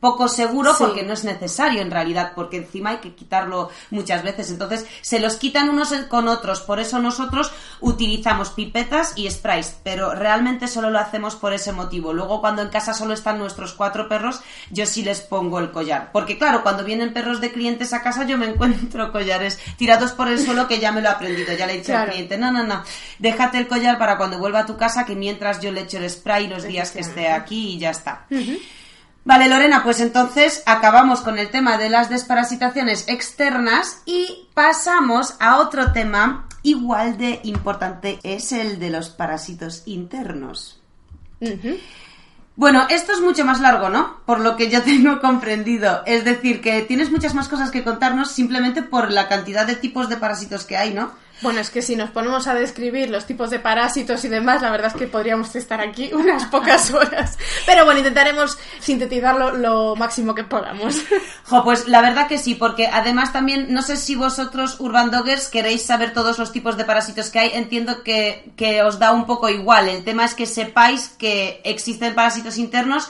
[0.00, 0.84] poco seguro Sí.
[0.84, 4.50] porque no es necesario en realidad, porque encima hay que quitarlo muchas veces.
[4.50, 6.60] Entonces se los quitan unos con otros.
[6.60, 12.12] Por eso nosotros utilizamos pipetas y sprays, pero realmente solo lo hacemos por ese motivo.
[12.12, 16.10] Luego cuando en casa solo están nuestros cuatro perros, yo sí les pongo el collar.
[16.12, 20.28] Porque claro, cuando vienen perros de clientes a casa yo me encuentro collares tirados por
[20.28, 21.52] el suelo que ya me lo he aprendido.
[21.54, 22.82] Ya le he dicho al cliente, no, no, no,
[23.18, 26.08] déjate el collar para cuando vuelva a tu casa que mientras yo le echo el
[26.10, 28.26] spray los días que esté aquí y ya está.
[29.26, 35.56] Vale, Lorena, pues entonces acabamos con el tema de las desparasitaciones externas y pasamos a
[35.56, 40.80] otro tema igual de importante, es el de los parásitos internos.
[42.54, 44.20] Bueno, esto es mucho más largo, ¿no?
[44.26, 46.02] Por lo que yo tengo comprendido.
[46.06, 50.08] Es decir, que tienes muchas más cosas que contarnos simplemente por la cantidad de tipos
[50.08, 51.10] de parásitos que hay, ¿no?
[51.42, 54.70] Bueno, es que si nos ponemos a describir los tipos de parásitos y demás, la
[54.70, 57.38] verdad es que podríamos estar aquí unas pocas horas.
[57.66, 61.02] Pero bueno, intentaremos sintetizarlo lo máximo que podamos.
[61.48, 65.46] Jo, pues la verdad que sí, porque además también, no sé si vosotros, Urban Doggers,
[65.46, 67.50] queréis saber todos los tipos de parásitos que hay.
[67.54, 69.88] Entiendo que, que os da un poco igual.
[69.88, 73.08] El tema es que sepáis que existen parásitos internos,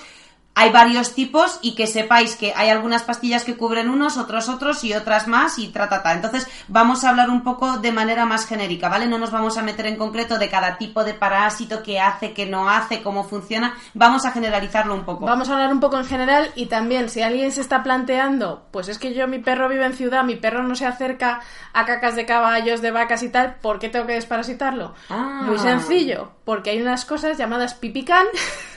[0.59, 4.83] hay varios tipos y que sepáis que hay algunas pastillas que cubren unos, otros otros
[4.85, 6.14] y otras más y tratata.
[6.14, 9.07] Entonces vamos a hablar un poco de manera más genérica, ¿vale?
[9.07, 12.47] No nos vamos a meter en concreto de cada tipo de parásito, qué hace, qué
[12.47, 13.75] no hace, cómo funciona.
[13.92, 15.27] Vamos a generalizarlo un poco.
[15.27, 18.88] Vamos a hablar un poco en general y también si alguien se está planteando, pues
[18.88, 21.42] es que yo, mi perro vive en ciudad, mi perro no se acerca
[21.75, 24.95] a cacas de caballos, de vacas y tal, ¿por qué tengo que desparasitarlo?
[25.11, 25.42] Ah.
[25.45, 28.27] Muy sencillo, porque hay unas cosas llamadas pipicán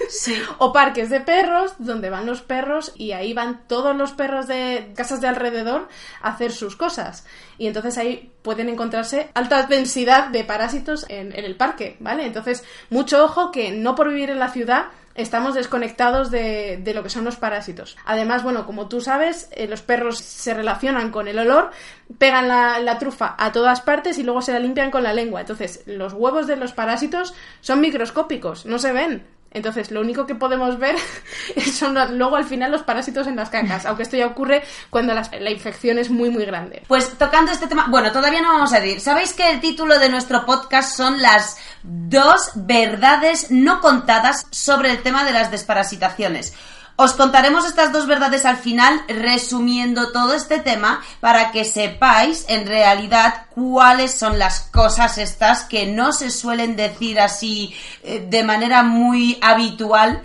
[0.09, 0.35] Sí.
[0.57, 4.91] o parques de perros donde van los perros y ahí van todos los perros de
[4.95, 5.87] casas de alrededor
[6.21, 7.25] a hacer sus cosas.
[7.57, 12.25] Y entonces ahí pueden encontrarse alta densidad de parásitos en, el parque, ¿vale?
[12.25, 17.09] Entonces, mucho ojo que no por vivir en la ciudad estamos desconectados de, lo que
[17.09, 17.97] son los parásitos.
[18.05, 21.71] Además, bueno, como tú sabes, eh, los perros se relacionan con el olor,
[22.17, 25.41] pegan la trufa a todas partes y luego se la limpian con la lengua.
[25.41, 29.38] Entonces, los huevos de los parásitos son microscópicos, no se ven.
[29.51, 30.95] Entonces, lo único que podemos ver
[31.73, 35.51] son luego al final los parásitos en las cacas, aunque esto ya ocurre cuando la
[35.51, 36.83] infección es muy, muy grande.
[36.87, 38.99] Pues tocando este tema, bueno, todavía no vamos a decir.
[38.99, 45.01] ¿Sabéis que el título de nuestro podcast son las dos verdades no contadas sobre el
[45.01, 46.53] tema de las desparasitaciones?
[47.01, 52.67] Os contaremos estas dos verdades al final, resumiendo todo este tema, para que sepáis en
[52.67, 58.83] realidad cuáles son las cosas estas que no se suelen decir así eh, de manera
[58.83, 60.21] muy habitual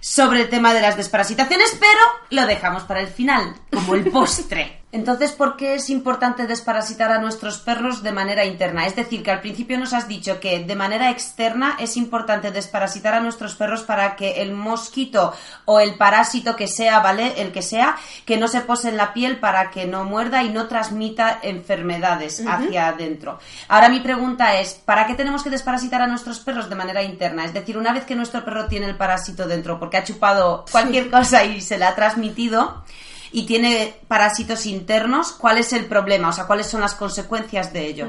[0.00, 2.00] sobre el tema de las desparasitaciones, pero
[2.30, 4.77] lo dejamos para el final, como el postre.
[4.90, 8.86] Entonces, ¿por qué es importante desparasitar a nuestros perros de manera interna?
[8.86, 13.12] Es decir, que al principio nos has dicho que de manera externa es importante desparasitar
[13.12, 15.34] a nuestros perros para que el mosquito
[15.66, 17.34] o el parásito que sea, ¿vale?
[17.36, 20.48] El que sea, que no se pose en la piel para que no muerda y
[20.48, 23.38] no transmita enfermedades hacia adentro.
[23.68, 27.44] Ahora mi pregunta es, ¿para qué tenemos que desparasitar a nuestros perros de manera interna?
[27.44, 31.10] Es decir, una vez que nuestro perro tiene el parásito dentro porque ha chupado cualquier
[31.10, 32.84] cosa y se la ha transmitido,
[33.32, 36.28] y tiene parásitos internos, ¿cuál es el problema?
[36.28, 38.06] O sea, ¿cuáles son las consecuencias de ello?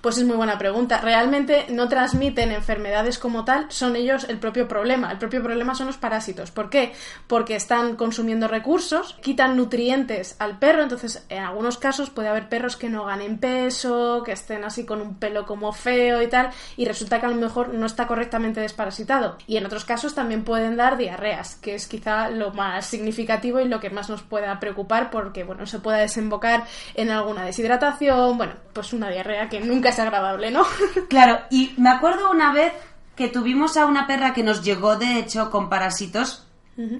[0.00, 1.00] Pues es muy buena pregunta.
[1.00, 5.10] Realmente no transmiten enfermedades como tal, son ellos el propio problema.
[5.10, 6.50] El propio problema son los parásitos.
[6.50, 6.92] ¿Por qué?
[7.26, 12.76] Porque están consumiendo recursos, quitan nutrientes al perro, entonces en algunos casos puede haber perros
[12.76, 16.84] que no ganen peso, que estén así con un pelo como feo y tal, y
[16.84, 19.36] resulta que a lo mejor no está correctamente desparasitado.
[19.46, 23.68] Y en otros casos también pueden dar diarreas, que es quizá lo más significativo y
[23.68, 28.54] lo que más nos pueda preocupar porque, bueno, se pueda desembocar en alguna deshidratación, bueno,
[28.72, 30.64] pues una diarrea que nunca es agradable, ¿no?
[31.08, 32.72] Claro, y me acuerdo una vez
[33.16, 36.46] que tuvimos a una perra que nos llegó, de hecho, con parásitos.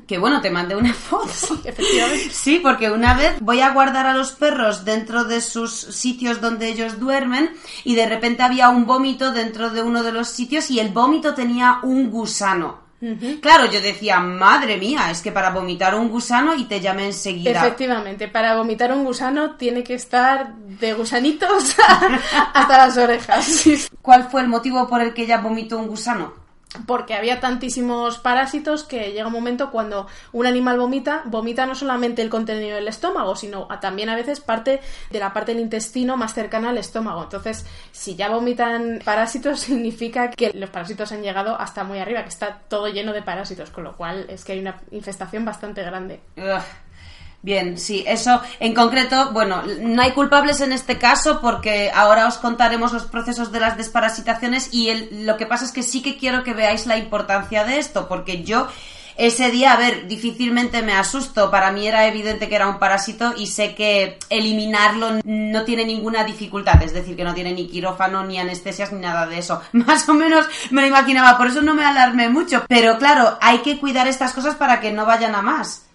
[0.07, 1.59] Que bueno, te mandé una foto.
[1.65, 2.29] Efectivamente.
[2.33, 6.69] Sí, porque una vez voy a guardar a los perros dentro de sus sitios donde
[6.69, 7.51] ellos duermen
[7.85, 11.35] y de repente había un vómito dentro de uno de los sitios y el vómito
[11.35, 12.90] tenía un gusano.
[13.41, 17.53] Claro, yo decía, madre mía, es que para vomitar un gusano y te llame enseguida.
[17.53, 21.77] Efectivamente, para vomitar un gusano tiene que estar de gusanitos
[22.55, 23.65] hasta las orejas.
[24.03, 26.40] ¿Cuál fue el motivo por el que ella vomitó un gusano?
[26.87, 32.23] Porque había tantísimos parásitos que llega un momento cuando un animal vomita, vomita no solamente
[32.23, 34.81] el contenido del estómago, sino también a veces parte
[35.11, 37.25] de la parte del intestino más cercana al estómago.
[37.25, 42.29] Entonces, si ya vomitan parásitos, significa que los parásitos han llegado hasta muy arriba, que
[42.29, 46.21] está todo lleno de parásitos, con lo cual es que hay una infestación bastante grande.
[47.43, 52.37] Bien, sí, eso en concreto, bueno, no hay culpables en este caso porque ahora os
[52.37, 56.19] contaremos los procesos de las desparasitaciones y el, lo que pasa es que sí que
[56.19, 58.69] quiero que veáis la importancia de esto porque yo
[59.17, 63.35] ese día, a ver, difícilmente me asusto, para mí era evidente que era un parásito
[63.37, 68.25] y sé que eliminarlo no tiene ninguna dificultad, es decir, que no tiene ni quirófano,
[68.25, 69.61] ni anestesias, ni nada de eso.
[69.73, 73.59] Más o menos me lo imaginaba, por eso no me alarmé mucho, pero claro, hay
[73.59, 75.90] que cuidar estas cosas para que no vayan a más.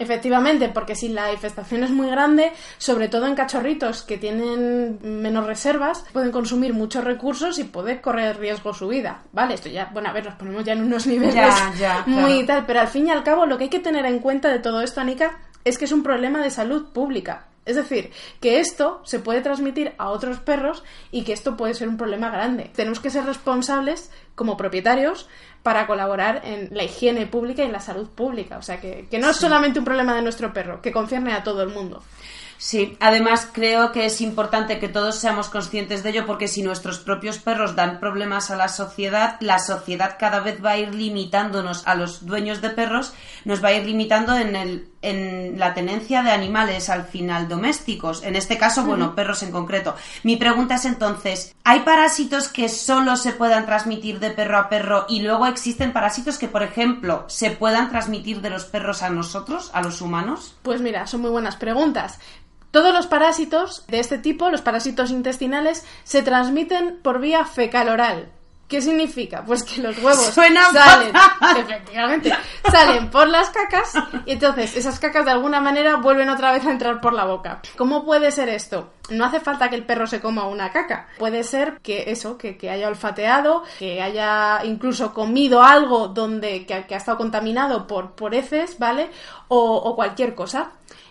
[0.00, 5.46] Efectivamente, porque si la infestación es muy grande, sobre todo en cachorritos que tienen menos
[5.46, 9.24] reservas, pueden consumir muchos recursos y puede correr riesgo su vida.
[9.32, 11.54] Vale, esto ya, bueno, a ver, nos ponemos ya en unos niveles
[12.06, 14.48] muy tal, pero al fin y al cabo lo que hay que tener en cuenta
[14.48, 17.49] de todo esto, Anika, es que es un problema de salud pública.
[17.66, 21.88] Es decir, que esto se puede transmitir a otros perros y que esto puede ser
[21.88, 22.70] un problema grande.
[22.74, 25.28] Tenemos que ser responsables como propietarios
[25.62, 28.56] para colaborar en la higiene pública y en la salud pública.
[28.58, 31.62] O sea, que, no es solamente un problema de nuestro perro, que concierne a todo
[31.62, 32.02] el mundo.
[32.56, 36.98] Sí, además creo que es importante que todos seamos conscientes de ello porque si nuestros
[36.98, 41.86] propios perros dan problemas a la sociedad, la sociedad cada vez va a ir limitándonos
[41.86, 43.14] a los dueños de perros,
[43.46, 48.22] nos va a ir limitando en, el, en la tenencia de animales al final domésticos,
[48.22, 49.94] en este caso, bueno, perros en concreto.
[50.22, 55.06] Mi pregunta es entonces, ¿hay parásitos que solo se puedan transmitir de perro a perro
[55.08, 59.70] y luego existen parásitos que, por ejemplo, se puedan transmitir de los perros a nosotros,
[59.72, 60.56] a los humanos?
[60.62, 62.18] Pues mira, son muy buenas preguntas.
[62.70, 68.30] Todos los parásitos de este tipo, los parásitos intestinales, se transmiten por vía fecal oral.
[68.70, 69.44] ¿Qué significa?
[69.44, 71.12] Pues que los huevos salen,
[71.58, 72.32] efectivamente,
[72.70, 73.92] salen por las cacas
[74.24, 77.60] y entonces esas cacas de alguna manera vuelven otra vez a entrar por la boca.
[77.76, 78.92] ¿Cómo puede ser esto?
[79.10, 81.08] No hace falta que el perro se coma una caca.
[81.18, 86.96] Puede ser que eso, que, haya olfateado, que haya incluso comido algo donde que, ha
[86.96, 89.10] estado contaminado por, por heces, ¿vale?
[89.48, 90.70] o cualquier cosa.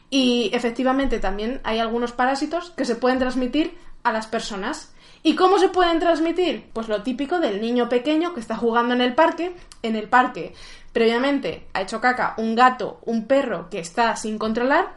[0.10, 4.94] Y efectivamente también hay algunos parásitos que se pueden transmitir a las personas.
[5.22, 6.70] ¿Y cómo se pueden transmitir?
[6.72, 9.54] Pues lo típico del niño pequeño que está jugando en el parque.
[9.82, 10.54] En el parque,
[10.94, 14.94] previamente ha hecho caca un gato, un perro que está sin controlar.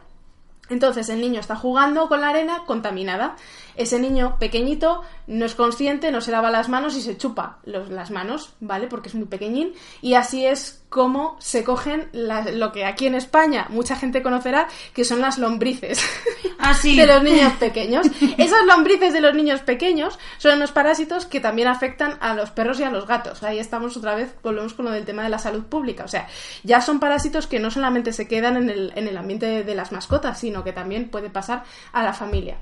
[0.69, 3.35] Entonces el niño está jugando con la arena contaminada.
[3.75, 8.11] Ese niño pequeñito no es consciente, no se lava las manos y se chupa las
[8.11, 8.87] manos, ¿vale?
[8.87, 9.73] Porque es muy pequeñín.
[10.01, 15.03] Y así es cómo se cogen lo que aquí en España mucha gente conocerá, que
[15.03, 15.99] son las lombrices
[16.59, 18.05] ah, de los niños pequeños.
[18.37, 22.79] Esas lombrices de los niños pequeños son unos parásitos que también afectan a los perros
[22.79, 23.41] y a los gatos.
[23.41, 26.03] Ahí estamos otra vez, volvemos con lo del tema de la salud pública.
[26.03, 26.27] O sea,
[26.63, 29.91] ya son parásitos que no solamente se quedan en el, en el ambiente de las
[29.91, 32.57] mascotas, sino que también puede pasar a la familia.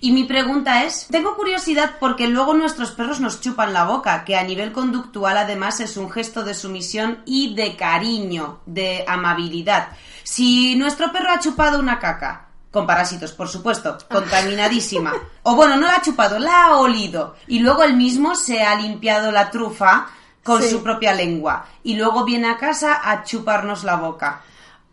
[0.00, 4.36] Y mi pregunta es, tengo curiosidad porque luego nuestros perros nos chupan la boca, que
[4.36, 9.88] a nivel conductual además es un gesto de sumisión y de cariño, de amabilidad.
[10.22, 15.14] Si nuestro perro ha chupado una caca, con parásitos, por supuesto, contaminadísima.
[15.42, 17.36] O bueno, no la ha chupado, la ha olido.
[17.46, 20.08] Y luego él mismo se ha limpiado la trufa
[20.44, 21.64] con su propia lengua.
[21.82, 24.42] Y luego viene a casa a chuparnos la boca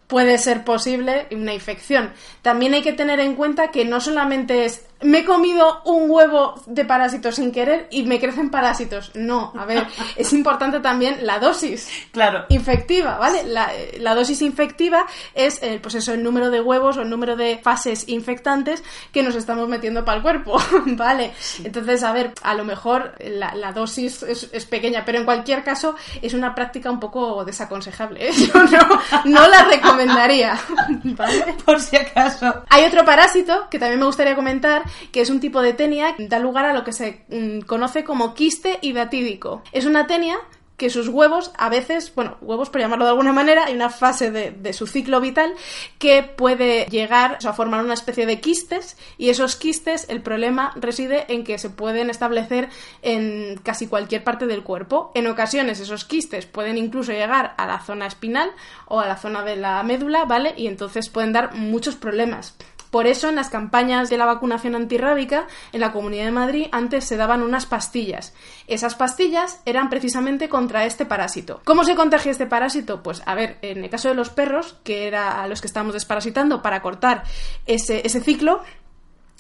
[0.08, 2.12] puede ser posible una infección.
[2.42, 6.56] También hay que tener en cuenta que no solamente es me he comido un huevo
[6.66, 9.12] de parásitos sin querer y me crecen parásitos.
[9.14, 11.90] No, a ver, es importante también la dosis.
[12.12, 12.46] Claro.
[12.50, 13.44] Infectiva, ¿vale?
[13.44, 17.60] La, dosis infectiva es, eh, pues eso, el número de huevos o el número de
[17.62, 21.34] fases infectantes que nos estamos metiendo para el cuerpo, ¿vale?
[21.64, 26.34] Entonces, a ver, a lo mejor la, dosis es, pequeña, pero en cualquier caso es
[26.34, 28.30] una práctica un poco desaconsejable.
[28.30, 28.32] ¿eh?
[28.54, 30.60] Yo no, no la recomendaría,
[31.04, 31.56] ¿vale?
[31.66, 32.64] Por si acaso.
[32.70, 36.28] Hay otro parásito que también me gustaría comentar que es un tipo de tenia que
[36.28, 39.64] da lugar a lo que se mm, conoce como quiste hidatídico.
[39.72, 40.38] Es una tenia
[40.78, 44.32] que sus huevos, a veces, bueno, huevos por llamarlo de alguna manera, hay una fase
[44.32, 45.54] de, su ciclo vital
[46.00, 51.26] que puede llegar a formar una especie de quistes y esos quistes, el problema reside
[51.34, 52.70] en que se pueden establecer
[53.02, 55.12] en casi cualquier parte del cuerpo.
[55.16, 58.52] En ocasiones esos quistes pueden incluso llegar a la zona espinal
[58.88, 60.54] o a la zona de la médula, ¿vale?
[60.58, 62.56] Y entonces pueden dar muchos problemas.
[62.96, 67.04] Por eso en las campañas de la vacunación antirrábica en la Comunidad de Madrid antes
[67.04, 68.34] se daban unas pastillas.
[68.68, 71.60] Esas pastillas eran precisamente contra este parásito.
[71.66, 73.04] ¿Cómo se contagia este parásito?
[73.04, 75.94] Pues a ver, en el caso de los perros, que era a los que estábamos
[75.94, 77.24] desparasitando para cortar
[77.66, 78.64] ese, ese ciclo,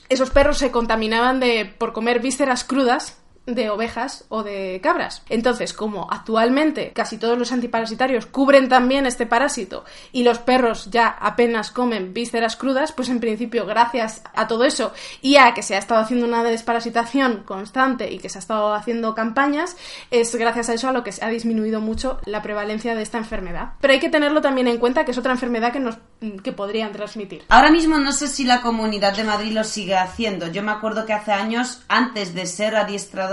[0.09, 5.23] esos perros se contaminaban de, por comer vísceras crudas de ovejas o de cabras.
[5.29, 11.07] Entonces, como actualmente casi todos los antiparasitarios cubren también este parásito y los perros ya
[11.07, 15.75] apenas comen vísceras crudas, pues en principio, gracias a todo eso y a que se
[15.75, 19.77] ha estado haciendo una desparasitación constante y que se ha estado haciendo campañas,
[20.11, 23.17] es gracias a eso a lo que se ha disminuido mucho la prevalencia de esta
[23.17, 23.73] enfermedad.
[23.81, 25.97] Pero hay que tenerlo también en cuenta que es otra enfermedad que nos
[26.43, 27.43] que podrían transmitir.
[27.49, 30.47] Ahora mismo no sé si la Comunidad de Madrid lo sigue haciendo.
[30.47, 32.75] Yo me acuerdo que hace años, antes de ser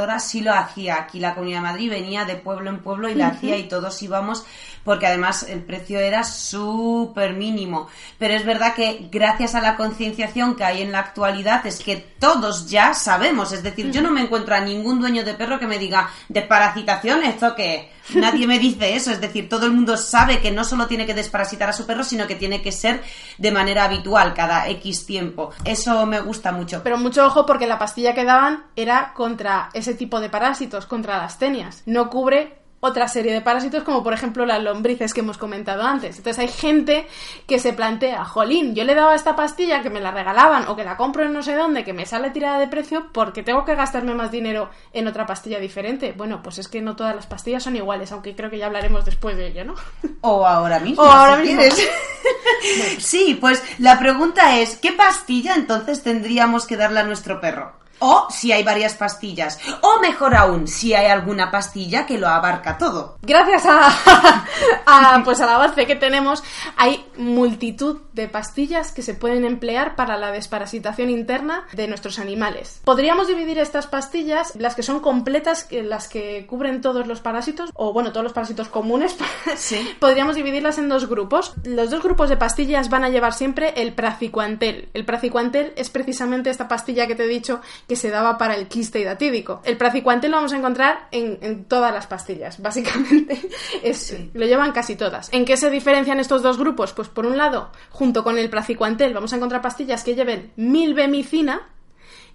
[0.03, 0.97] adiestradora, sí lo hacía.
[0.97, 4.03] Aquí la Comunidad de Madrid venía de pueblo en pueblo y la hacía y todos
[4.03, 4.45] íbamos
[4.85, 7.89] porque además el precio era súper mínimo.
[8.19, 11.97] Pero es verdad que gracias a la concienciación que hay en la actualidad es que
[11.97, 13.53] todos ya sabemos.
[13.53, 16.43] Es decir, yo no me encuentro a ningún dueño de perro que me diga, ¿de
[16.43, 17.92] parasitación esto qué?
[18.15, 21.15] Nadie me dice eso, es decir, todo el mundo sabe que no solo tiene que
[21.15, 23.03] desparasitar a su perro, sino que tiene que ser
[23.39, 25.51] de manera habitual cada X tiempo.
[25.65, 26.83] Eso me gusta mucho.
[26.83, 31.19] Pero mucho ojo porque la pastilla que daban era contra ese tipo de parásitos, contra
[31.19, 31.83] las tenias.
[31.87, 36.17] No cubre otra serie de parásitos, como por ejemplo las lombrices que hemos comentado antes.
[36.19, 37.07] Entonces hay gente
[37.47, 40.83] que se plantea, jolín, yo le daba esta pastilla que me la regalaban o que
[40.83, 43.77] la compro en no sé dónde, que me sale tirada de precio porque tengo que
[43.77, 46.13] gastarme más dinero en otra pastilla diferente.
[46.17, 49.05] Bueno, pues es que no todas las pastillas son iguales, aunque creo que ya hablaremos
[49.05, 49.75] después de ello, ¿no?
[50.23, 51.05] O ahora mismo.
[51.05, 51.63] O ahora mismo.
[52.99, 57.82] sí, pues la pregunta es, ¿qué pastilla entonces tendríamos que darle a nuestro perro?
[58.05, 59.61] O si hay varias pastillas.
[59.81, 63.17] O mejor aún, si hay alguna pastilla que lo abarca todo.
[63.23, 64.45] Gracias a,
[64.87, 66.43] a, pues al avance que tenemos,
[66.77, 72.81] hay multitud de pastillas que se pueden emplear para la desparasitación interna de nuestros animales.
[72.85, 77.93] Podríamos dividir estas pastillas, las que son completas, las que cubren todos los parásitos, o
[77.93, 79.17] bueno, todos los parásitos comunes,
[79.57, 79.97] Sí.
[80.01, 81.55] podríamos dividirlas en dos grupos.
[81.63, 84.89] Los dos grupos de pastillas van a llevar siempre el praziquantel.
[84.93, 88.69] El praziquantel es precisamente esta pastilla que te he dicho que se daba para el
[88.69, 89.61] quiste hidatídico.
[89.65, 93.41] El praziquantel lo vamos a encontrar en, en todas las pastillas, básicamente.
[93.83, 95.33] Es, Lo llevan casi todas.
[95.33, 96.93] ¿En qué se diferencian estos dos grupos?
[96.93, 101.69] Pues por un lado, junto con el praziquantel vamos a encontrar pastillas que lleven milbemicina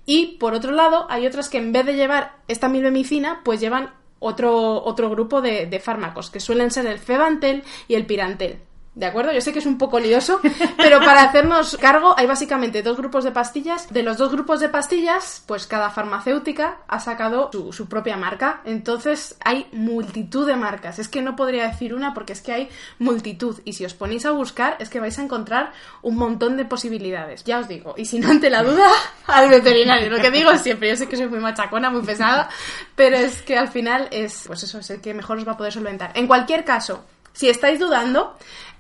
[0.05, 3.93] y por otro lado hay otras que en vez de llevar esta milbemicina pues llevan
[4.20, 8.60] otro, otro grupo de, de fármacos que suelen ser el febantel y el pirantel.
[8.97, 9.31] ¿De acuerdo?
[9.31, 10.41] Yo sé que es un poco lioso,
[10.77, 13.93] pero para hacernos cargo hay básicamente dos grupos de pastillas.
[13.93, 18.61] De los dos grupos de pastillas, pues cada farmacéutica ha sacado su, su, propia marca.
[18.65, 20.97] Entonces hay multitud de marcas.
[20.97, 23.59] Es que no podría decir una porque es que hay multitud.
[23.65, 27.43] Y si os ponéis a buscar, es que vais a encontrar un montón de posibilidades.
[27.43, 27.93] Ya os digo.
[27.97, 28.89] Y si no ante la duda,
[29.27, 30.09] al veterinario.
[30.09, 30.89] Lo que digo siempre.
[30.89, 32.49] Yo sé que soy muy machacona, muy pesada,
[32.95, 35.57] pero es que al final es, pues eso, es el que mejor os va a
[35.57, 36.13] poder solventar.
[36.15, 37.05] En cualquier caso,
[37.37, 38.35] si estáis dudando,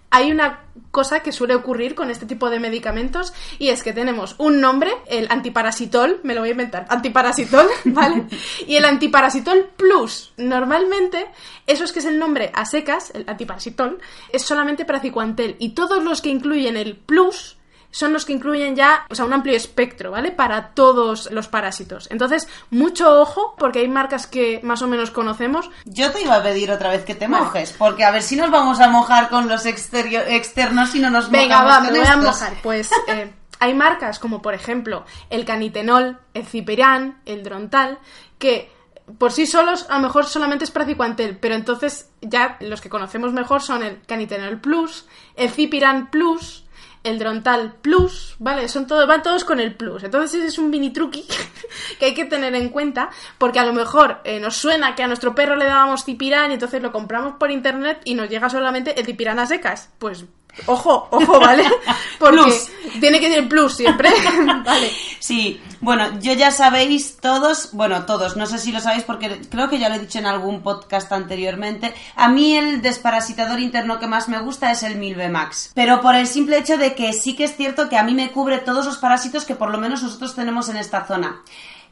[0.09, 4.35] hay una cosa que suele ocurrir con este tipo de medicamentos y es que tenemos
[4.37, 8.25] un nombre, el antiparasitol, me lo voy a inventar, antiparasitol, ¿vale?
[8.65, 10.33] Y el antiparasitol plus.
[10.37, 11.27] Normalmente,
[11.67, 13.99] eso es que es el nombre a secas, el antiparasitol,
[14.31, 17.56] es solamente praziquantel y todos los que incluyen el plus
[17.91, 20.31] son los que incluyen ya, o sea, un amplio espectro, ¿vale?
[20.31, 22.07] Para todos los parásitos.
[22.11, 25.69] Entonces, mucho ojo, porque hay marcas que más o menos conocemos.
[25.85, 28.51] Yo te iba a pedir otra vez que te mojes, porque a ver si nos
[28.51, 32.07] vamos a mojar con los externos y no nos Venga, mojamos va, con me voy
[32.07, 32.53] a mojar.
[32.61, 37.99] Pues eh, hay marcas como, por ejemplo, el canitenol, el ciperán, el drontal,
[38.37, 38.71] que
[39.17, 43.33] por sí solos a lo mejor solamente es praziquantel, pero entonces ya los que conocemos
[43.33, 46.65] mejor son el canitenol plus, el cipiran plus,
[47.07, 48.67] el Drontal Plus, ¿vale?
[48.67, 50.03] Son todos, van todos con el Plus.
[50.03, 51.25] Entonces ese es un mini truqui
[51.99, 55.07] que hay que tener en cuenta, porque a lo mejor eh, nos suena que a
[55.07, 58.99] nuestro perro le dábamos Cipirán y entonces lo compramos por internet y nos llega solamente
[58.99, 59.89] el Cipirán a secas.
[59.99, 60.25] Pues
[60.65, 61.63] ojo, ojo, ¿vale?
[62.19, 62.69] Porque Plus.
[62.99, 64.09] tiene que ser Plus siempre,
[64.65, 64.91] ¿vale?
[65.19, 69.69] Sí, bueno, yo ya sabéis todos, bueno, todos, no sé si lo sabéis porque creo
[69.69, 71.93] que ya lo he dicho en algún podcast anteriormente.
[72.15, 76.27] A mí el desparasitador interno que más me gusta es el Milbemax, pero por el
[76.27, 78.97] simple hecho de que sí que es cierto que a mí me cubre todos los
[78.97, 81.41] parásitos que por lo menos nosotros tenemos en esta zona.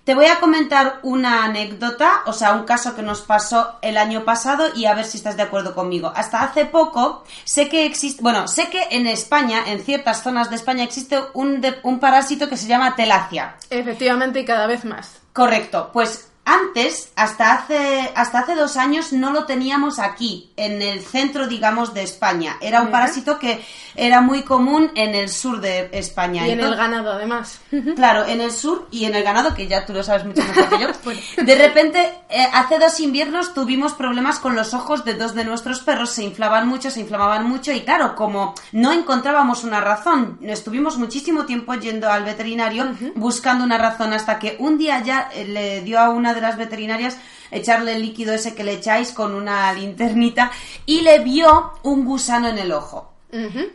[0.06, 4.24] Te voy a comentar una anécdota, o sea, un caso que nos pasó el año
[4.24, 6.14] pasado y a ver si estás de acuerdo conmigo.
[6.16, 10.58] Hasta hace poco sé que existe, bueno, sé que en España, en ciertas zonas de
[10.58, 13.56] España, existe un, de- un parásito que se llama telacia.
[13.72, 15.22] Efectivamente, y cada vez más.
[15.34, 21.02] Correcto, pues antes, hasta hace, hasta hace dos años, no lo teníamos aquí, en el
[21.02, 22.58] centro, digamos, de España.
[22.62, 23.66] Era un parásito que
[23.96, 26.48] era muy común en el sur de España.
[26.48, 27.60] Y en el ganado, además.
[27.96, 30.70] Claro, en el sur y en el ganado, que ya tú lo sabes mucho mejor
[30.70, 31.43] que yo.
[31.43, 35.80] De repente, eh, hace dos inviernos tuvimos problemas con los ojos de dos de nuestros
[35.80, 40.98] perros, se inflaban mucho, se inflamaban mucho y claro, como no encontrábamos una razón, estuvimos
[40.98, 45.82] muchísimo tiempo yendo al veterinario buscando una razón hasta que un día ya eh, le
[45.82, 47.18] dio a una de las veterinarias
[47.50, 50.52] echarle el líquido ese que le echáis con una linternita
[50.86, 53.16] y le vio un gusano en el ojo.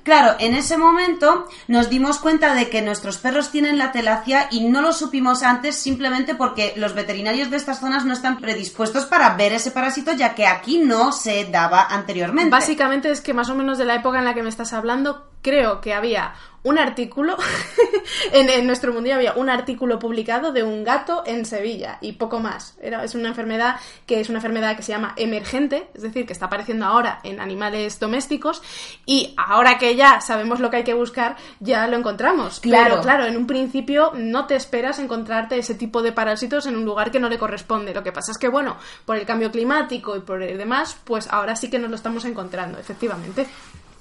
[0.04, 4.64] Claro, en ese momento nos dimos cuenta de que nuestros perros tienen la telacia y
[4.64, 9.34] no lo supimos antes simplemente porque los veterinarios de estas zonas no están predispuestos para
[9.36, 12.50] ver ese parásito ya que aquí no se daba anteriormente.
[12.50, 15.29] Básicamente es que más o menos de la época en la que me estás hablando,
[15.42, 17.36] creo que había un artículo,
[18.32, 22.76] en, nuestro mundo había un artículo publicado de un gato en Sevilla y poco más.
[22.82, 23.76] Era, es una enfermedad
[24.06, 27.40] que es una enfermedad que se llama emergente, es decir, que está apareciendo ahora en
[27.40, 28.62] animales domésticos
[29.06, 32.60] y ahora que ya sabemos lo que hay que buscar, ya lo encontramos.
[32.60, 32.90] Claro.
[32.90, 36.84] Pero claro, en un principio no te esperas encontrarte ese tipo de parásitos en un
[36.84, 37.94] lugar que no le corresponde.
[37.94, 38.76] Lo que pasa es que, bueno,
[39.06, 42.26] por el cambio climático y por el demás, pues ahora sí que nos lo estamos
[42.26, 43.46] encontrando, efectivamente.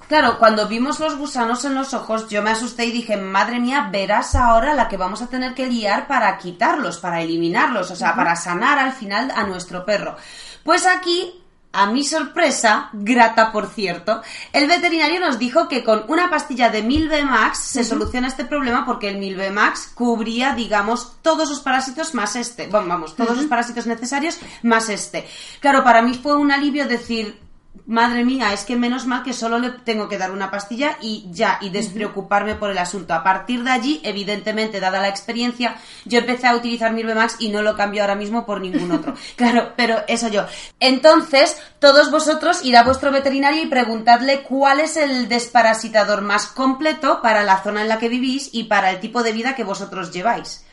[0.10, 3.90] Claro, cuando vimos los gusanos en los ojos, yo me asusté y dije, madre mía,
[3.92, 8.16] verás ahora la que vamos a tener que liar para quitarlos, para eliminarlos, o sea,
[8.16, 10.16] para sanar al final a nuestro perro.
[10.64, 11.32] Pues aquí
[11.72, 16.82] a mi sorpresa, grata por cierto, el veterinario nos dijo que con una pastilla de
[16.82, 22.66] Milbemax se soluciona este problema porque el Milbemax cubría, digamos, todos los parásitos más este.
[22.66, 25.28] Bueno, vamos, todos los parásitos necesarios más este.
[25.60, 27.40] Claro, para mí fue un alivio decir,
[27.86, 31.26] madre mía, es que menos mal que solo le tengo que dar una pastilla y
[31.32, 33.14] ya, y despreocuparme por el asunto.
[33.14, 37.62] A partir de allí, evidentemente, dada la experiencia, yo empecé a utilizar Mirvemax y no
[37.62, 39.16] lo cambio ahora mismo por ningún otro.
[39.36, 40.46] claro, pero eso yo.
[40.80, 47.22] Entonces, todos vosotros ir a vuestro veterinario y preguntadle cuál es el desparasitador más completo
[47.22, 50.12] para la zona en la que vivís y para el tipo de vida que vosotros
[50.12, 50.66] lleváis.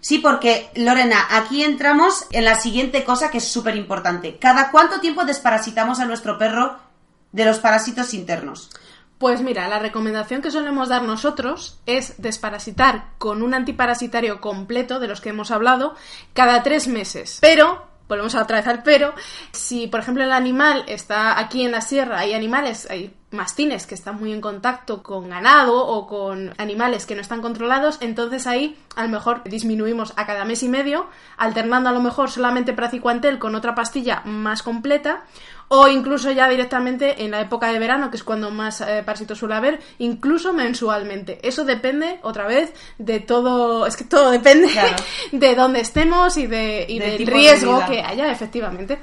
[0.00, 4.38] Sí, porque, Lorena, aquí entramos en la siguiente cosa que es súper importante.
[4.38, 6.43] ¿Cada cuánto tiempo desparasitamos a nuestro perro?
[7.32, 8.70] De los parásitos internos?
[9.18, 15.08] Pues mira, la recomendación que solemos dar nosotros es desparasitar con un antiparasitario completo de
[15.08, 15.94] los que hemos hablado
[16.34, 17.38] cada tres meses.
[17.40, 19.14] Pero volvemos otra vez al pero,
[19.52, 23.94] si por ejemplo el animal está aquí en la sierra, hay animales, hay mastines que
[23.94, 28.78] están muy en contacto con ganado o con animales que no están controlados, entonces ahí
[28.94, 33.38] a lo mejor disminuimos a cada mes y medio, alternando a lo mejor solamente praziquantel
[33.38, 35.24] con otra pastilla más completa,
[35.76, 39.36] o incluso ya directamente en la época de verano, que es cuando más eh, parásitos
[39.36, 41.40] suele haber, incluso mensualmente.
[41.42, 44.68] Eso depende, otra vez, de todo, es que todo depende
[45.32, 49.00] de dónde estemos y, de, y del riesgo que haya, efectivamente.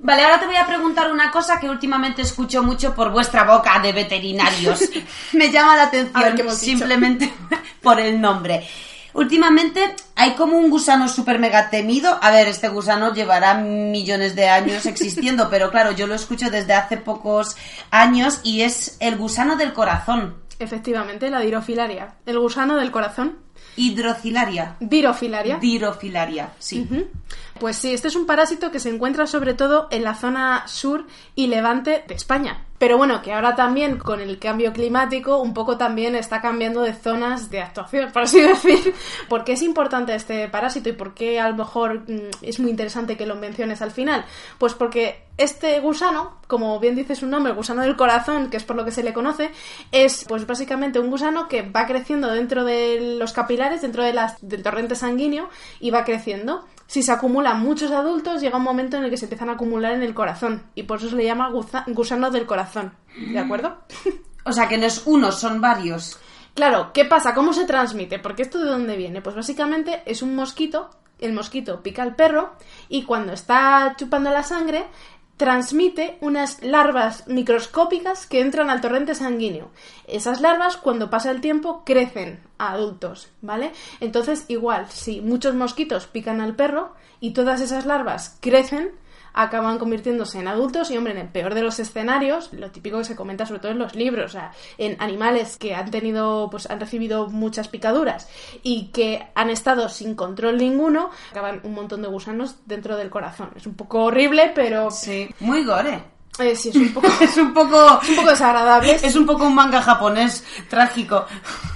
[0.00, 3.78] Vale, ahora te voy a preguntar una cosa que últimamente escucho mucho por vuestra boca
[3.78, 4.90] de veterinarios.
[5.32, 7.32] Me llama la atención simplemente
[7.82, 8.66] por el nombre.
[9.12, 12.18] Últimamente hay como un gusano súper mega temido.
[12.22, 16.74] A ver, este gusano llevará millones de años existiendo, pero claro, yo lo escucho desde
[16.74, 17.56] hace pocos
[17.90, 20.36] años y es el gusano del corazón.
[20.58, 22.16] Efectivamente, la dirofilaria.
[22.26, 23.38] El gusano del corazón.
[23.76, 24.76] Hidrocilaria.
[24.80, 25.58] Dirofilaria.
[25.58, 26.86] Dirofilaria, sí.
[27.58, 31.06] Pues sí, este es un parásito que se encuentra sobre todo en la zona sur
[31.34, 32.64] y levante de España.
[32.80, 36.94] Pero bueno, que ahora también con el cambio climático un poco también está cambiando de
[36.94, 38.94] zonas de actuación, por así decir.
[39.28, 42.70] ¿Por qué es importante este parásito y por qué a lo mejor mm, es muy
[42.70, 44.24] interesante que lo menciones al final?
[44.56, 48.64] Pues porque este gusano, como bien dice su nombre, el gusano del corazón, que es
[48.64, 49.50] por lo que se le conoce,
[49.92, 54.36] es pues básicamente un gusano que va creciendo dentro de los capilares, dentro de las,
[54.40, 55.48] del torrente sanguíneo
[55.80, 59.24] y va creciendo si se acumulan muchos adultos, llega un momento en el que se
[59.26, 60.64] empiezan a acumular en el corazón.
[60.74, 61.52] Y por eso se le llama
[61.86, 62.92] gusano del corazón.
[63.16, 63.78] ¿De acuerdo?
[64.42, 66.18] O sea que no es uno, son varios.
[66.54, 67.34] Claro, ¿qué pasa?
[67.34, 68.18] ¿Cómo se transmite?
[68.18, 69.20] Porque esto de dónde viene?
[69.20, 70.88] Pues básicamente es un mosquito,
[71.18, 72.54] el mosquito pica al perro
[72.88, 74.86] y cuando está chupando la sangre,
[75.40, 79.70] transmite unas larvas microscópicas que entran al torrente sanguíneo.
[80.06, 83.72] Esas larvas, cuando pasa el tiempo, crecen a adultos, ¿vale?
[84.00, 88.90] Entonces, igual, si muchos mosquitos pican al perro y todas esas larvas crecen,
[89.32, 93.04] acaban convirtiéndose en adultos y, hombre, en el peor de los escenarios, lo típico que
[93.04, 96.68] se comenta sobre todo en los libros, o sea, en animales que han tenido, pues
[96.70, 98.28] han recibido muchas picaduras
[98.62, 103.50] y que han estado sin control ninguno, acaban un montón de gusanos dentro del corazón.
[103.56, 104.90] Es un poco horrible, pero...
[104.90, 106.19] Sí, muy gore.
[106.38, 108.92] Eh, sí, es un poco, es un poco, un poco desagradable.
[109.02, 111.26] Es un poco un manga japonés trágico.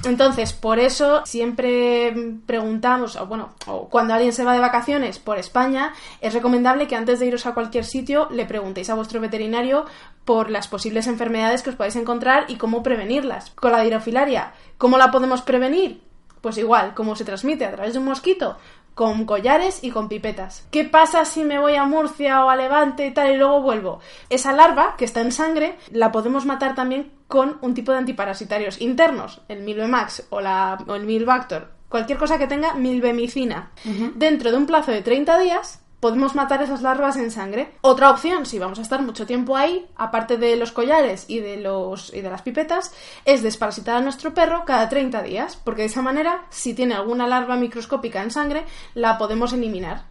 [0.05, 2.14] Entonces, por eso siempre
[2.46, 6.96] preguntamos, o bueno, o cuando alguien se va de vacaciones por España, es recomendable que
[6.96, 9.86] antes de iros a cualquier sitio le preguntéis a vuestro veterinario
[10.24, 13.50] por las posibles enfermedades que os podéis encontrar y cómo prevenirlas.
[13.50, 16.00] Con la dirofilaria, ¿cómo la podemos prevenir?
[16.40, 17.64] Pues igual, ¿cómo se transmite?
[17.64, 18.57] ¿A través de un mosquito?
[18.95, 20.66] Con collares y con pipetas.
[20.70, 24.01] ¿Qué pasa si me voy a Murcia o a Levante y tal y luego vuelvo?
[24.30, 28.80] Esa larva que está en sangre la podemos matar también con un tipo de antiparasitarios
[28.80, 33.70] internos, el Milbemax o, la, o el Milbactor cualquier cosa que tenga milbemicina.
[34.16, 37.70] Dentro de un plazo de 30 días podemos matar esas larvas en sangre.
[37.80, 41.57] Otra opción, si vamos a estar mucho tiempo ahí, aparte de los collares y de,
[41.57, 42.92] los, y de las pipetas,
[43.24, 47.26] es desparasitar a nuestro perro cada 30 días, porque de esa manera, si tiene alguna
[47.26, 50.05] larva microscópica en sangre, la podemos eliminar.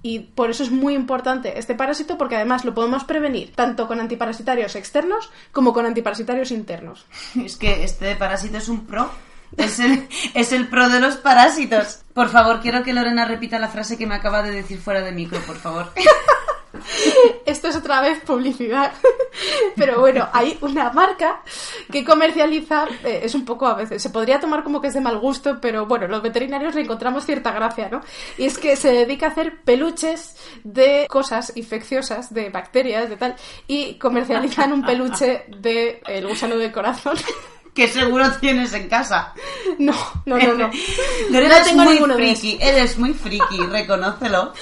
[0.00, 4.00] Y por eso es muy importante este parásito porque además lo podemos prevenir tanto con
[4.00, 7.04] antiparasitarios externos como con antiparasitarios internos.
[7.36, 9.10] Es que este parásito es un pro.
[9.56, 12.00] Es el, es el pro de los parásitos.
[12.14, 15.12] Por favor, quiero que Lorena repita la frase que me acaba de decir fuera de
[15.12, 15.92] micro, por favor.
[17.46, 18.92] Esto es otra vez publicidad.
[19.76, 21.42] Pero bueno, hay una marca
[21.90, 25.00] que comercializa, eh, es un poco a veces, se podría tomar como que es de
[25.00, 28.00] mal gusto, pero bueno, los veterinarios le encontramos cierta gracia, ¿no?
[28.38, 33.36] Y es que se dedica a hacer peluches de cosas infecciosas, de bacterias, de tal,
[33.66, 37.16] y comercializan un peluche de el gusano del corazón.
[37.80, 39.32] que seguro tienes en casa.
[39.78, 39.94] No,
[40.26, 40.70] no, no, no.
[41.30, 44.52] No es tengo muy ninguno de friki, eres muy friki, reconócelo.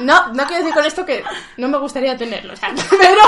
[0.00, 1.22] No, no quiero decir con esto que
[1.58, 3.20] no me gustaría tenerlo, o sea, pero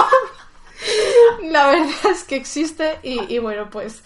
[1.42, 4.02] la verdad es que existe y, y bueno, pues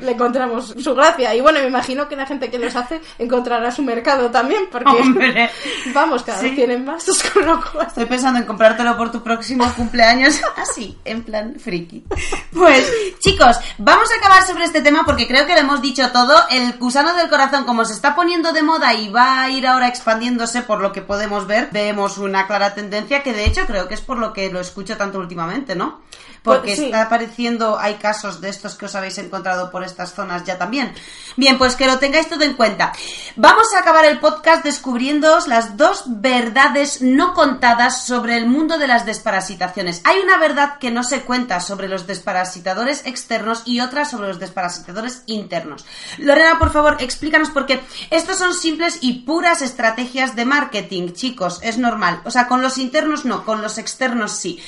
[0.00, 1.34] le encontramos su gracia.
[1.34, 4.90] Y bueno, me imagino que la gente que los hace encontrará su mercado también, porque
[4.90, 5.50] Hombre.
[5.94, 6.56] vamos, cada vez Sí.
[6.56, 11.22] tienen más, con lo cual- Estoy pensando en comprártelo por tu próximo cumpleaños, así, en
[11.22, 12.04] plan friki.
[12.52, 16.34] Pues, chicos, vamos a acabar sobre este tema porque creo que lo hemos dicho todo.
[16.50, 19.88] El gusano del corazón, como se está poniendo de moda y va a ir ahora
[19.88, 23.94] expandiéndose por lo que podemos ver, vemos una clara tendencia que de hecho creo que
[23.94, 26.02] es por lo que lo escucho tanto últimamente, ¿no?
[26.42, 26.84] Porque Pues sí.
[26.84, 30.92] está apareciendo, hay casos de estos que os habéis encontrado por estas zonas ya también.
[31.36, 32.92] Bien, pues que lo tengáis todo en cuenta.
[33.36, 38.86] Vamos a acabar el podcast descubriéndoos las dos verdades no contadas sobre el mundo de
[38.86, 40.02] las desparasitaciones.
[40.04, 44.38] Hay una verdad que no se cuenta sobre los desparasitadores externos y otra sobre los
[44.38, 45.86] desparasitadores internos.
[46.18, 51.78] Lorena, por favor, explícanos porque estos son simples y puras estrategias de marketing, chicos, es
[51.78, 52.20] normal.
[52.26, 54.62] O sea, con los internos no, con los externos sí.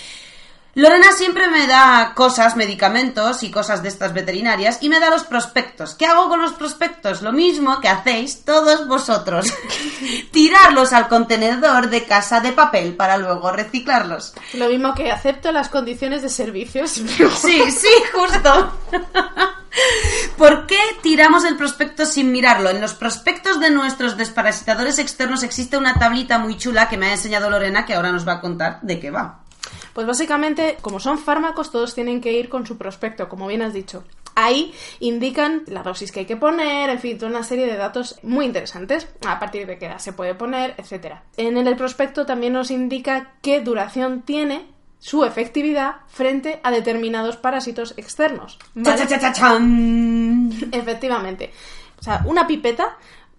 [0.76, 5.24] Lorena siempre me da cosas, medicamentos y cosas de estas veterinarias y me da los
[5.24, 5.94] prospectos.
[5.94, 7.22] ¿Qué hago con los prospectos?
[7.22, 9.46] Lo mismo que hacéis todos vosotros.
[10.32, 14.34] Tirarlos al contenedor de casa de papel para luego reciclarlos.
[14.52, 17.02] Lo mismo que acepto las condiciones de servicios.
[17.36, 18.72] Sí, sí, justo.
[20.36, 22.68] ¿Por qué tiramos el prospecto sin mirarlo?
[22.68, 27.12] En los prospectos de nuestros desparasitadores externos existe una tablita muy chula que me ha
[27.12, 29.45] enseñado Lorena que ahora nos va a contar de qué va.
[29.96, 33.72] Pues básicamente, como son fármacos, todos tienen que ir con su prospecto, como bien has
[33.72, 34.04] dicho.
[34.34, 38.20] Ahí indican la dosis que hay que poner, en fin, toda una serie de datos
[38.22, 41.22] muy interesantes, a partir de qué edad se puede poner, etcétera.
[41.38, 44.66] En el prospecto también nos indica qué duración tiene
[44.98, 48.58] su efectividad frente a determinados parásitos externos.
[48.74, 48.98] ¿vale?
[48.98, 49.56] Cha, cha, cha.
[50.72, 51.54] Efectivamente.
[51.98, 52.98] O sea, una pipeta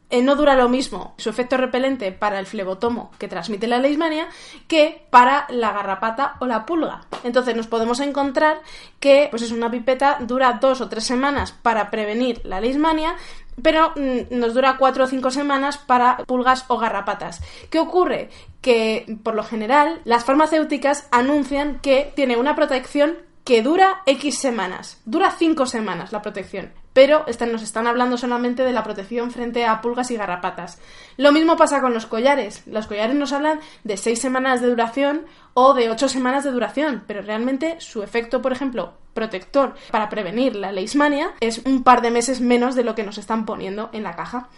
[0.10, 4.28] eh, no dura lo mismo su efecto repelente para el flebotomo que transmite la leishmania
[4.68, 7.06] que para la garrapata o la pulga.
[7.24, 8.62] Entonces nos podemos encontrar
[9.00, 13.16] que pues es una pipeta dura dos o tres semanas para prevenir la leishmania
[13.62, 17.42] pero mm, nos dura cuatro o cinco semanas para pulgas o garrapatas.
[17.70, 18.30] ¿Qué ocurre?
[18.62, 25.02] Que por lo general las farmacéuticas anuncian que tiene una protección que dura X semanas.
[25.06, 26.74] Dura 5 semanas la protección.
[26.98, 30.80] Pero están- nos están hablando solamente de la protección frente a pulgas y garrapatas.
[31.16, 32.64] Lo mismo pasa con los collares.
[32.66, 37.04] Los collares nos hablan de 6 semanas de duración o de 8 semanas de duración.
[37.06, 42.10] Pero realmente su efecto, por ejemplo, protector para prevenir la leishmania es un par de
[42.10, 44.50] meses menos de lo que nos están poniendo en la caja.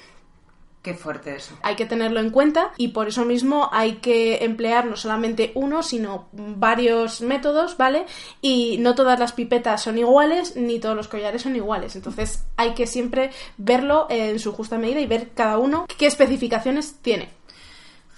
[0.90, 1.56] Qué fuerte eso.
[1.62, 5.84] Hay que tenerlo en cuenta y por eso mismo hay que emplear no solamente uno,
[5.84, 8.08] sino varios métodos, ¿vale?
[8.42, 11.96] Y no todas las pipetas son iguales, ni todos los collares son iguales.
[11.96, 16.96] Entonces hay que siempre verlo en su justa medida y ver cada uno qué especificaciones
[17.04, 17.39] tiene.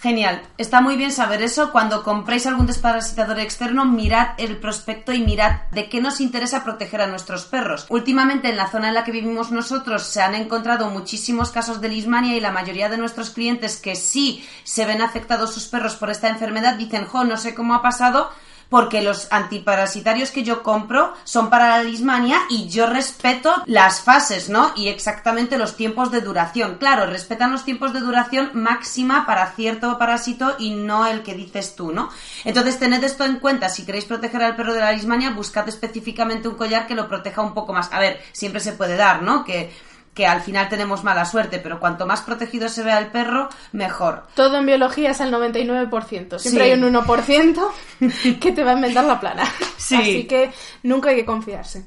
[0.02, 1.72] Genial, está muy bien saber eso.
[1.72, 7.02] Cuando compréis algún desparasitador externo, mirad el prospecto y mirad de qué nos interesa proteger
[7.02, 7.86] a nuestros perros.
[7.88, 11.90] Últimamente, en la zona en la que vivimos nosotros, se han encontrado muchísimos casos de
[11.90, 16.10] lismania y la mayoría de nuestros clientes que sí se ven afectados sus perros por
[16.10, 18.32] esta enfermedad dicen, jo, no sé cómo ha pasado.
[18.72, 24.50] Porque los antiparasitarios que yo compro son para la lismania y yo respeto las fases,
[24.50, 24.72] ¿no?
[24.76, 26.78] Y exactamente los tiempos de duración.
[26.80, 31.76] Claro, respetan los tiempos de duración máxima para cierto parásito y no el que dices
[31.76, 32.10] tú, ¿no?
[32.46, 33.68] Entonces tened esto en cuenta.
[33.68, 37.42] Si queréis proteger al perro de la lismania, buscad específicamente un collar que lo proteja
[37.42, 37.92] un poco más.
[37.92, 39.44] A ver, siempre se puede dar, ¿no?
[39.44, 39.70] Que,
[40.14, 44.28] que al final tenemos mala suerte, pero cuanto más protegido se vea el perro, mejor.
[44.36, 46.38] Todo en biología es al 99%.
[46.40, 46.72] Siempre Sí.
[46.72, 47.72] hay un 1%
[48.42, 49.44] que te va a inventar la plana.
[49.78, 49.96] Sí.
[49.96, 50.52] Así que
[50.84, 51.86] nunca hay que confiarse.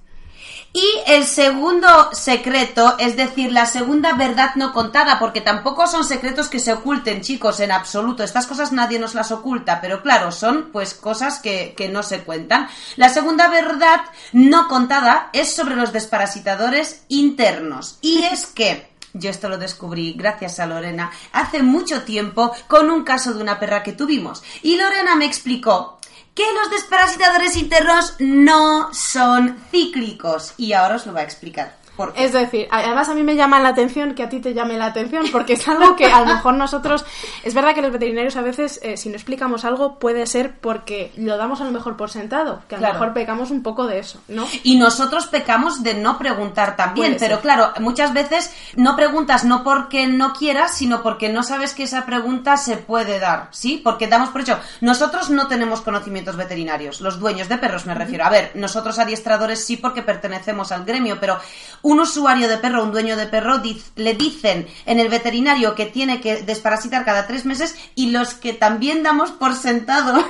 [0.77, 6.49] Y el segundo secreto, es decir, la segunda verdad no contada, porque tampoco son secretos
[6.49, 8.25] que se oculten, chicos, en absoluto.
[8.25, 12.25] Estas cosas nadie nos las oculta, pero claro, son pues cosas que, que no se
[12.25, 12.67] cuentan.
[12.97, 14.01] La segunda verdad
[14.33, 17.99] no contada es sobre los desparasitadores internos.
[18.01, 23.05] Y es que yo esto lo descubrí gracias a Lorena hace mucho tiempo con un
[23.05, 24.43] caso de una perra que tuvimos.
[24.63, 25.94] Y Lorena me explicó
[26.35, 30.55] que los desparasitadores internos no son cíclicos.
[30.57, 31.84] Y ahora os lo voy a explicar.
[32.17, 34.87] Es decir, además a mí me llama la atención que a ti te llame la
[34.87, 37.05] atención, porque es algo que a lo mejor nosotros.
[37.43, 41.13] Es verdad que los veterinarios a veces, eh, si no explicamos algo, puede ser porque
[41.17, 42.95] lo damos a lo mejor por sentado, que a lo Claro.
[43.01, 44.47] mejor pecamos un poco de eso, ¿no?
[44.63, 50.07] Y nosotros pecamos de no preguntar también, pero claro, muchas veces no preguntas no porque
[50.07, 53.81] no quieras, sino porque no sabes que esa pregunta se puede dar, ¿sí?
[53.83, 58.25] Porque damos por hecho, nosotros no tenemos conocimientos veterinarios, los dueños de perros me refiero.
[58.25, 61.39] A ver, nosotros adiestradores sí porque pertenecemos al gremio, pero
[61.85, 65.87] un usuario de perro, un dueño de perro, diz- le dicen en el veterinario que
[65.87, 70.25] tiene que desparasitar cada tres meses y los que también damos por sentado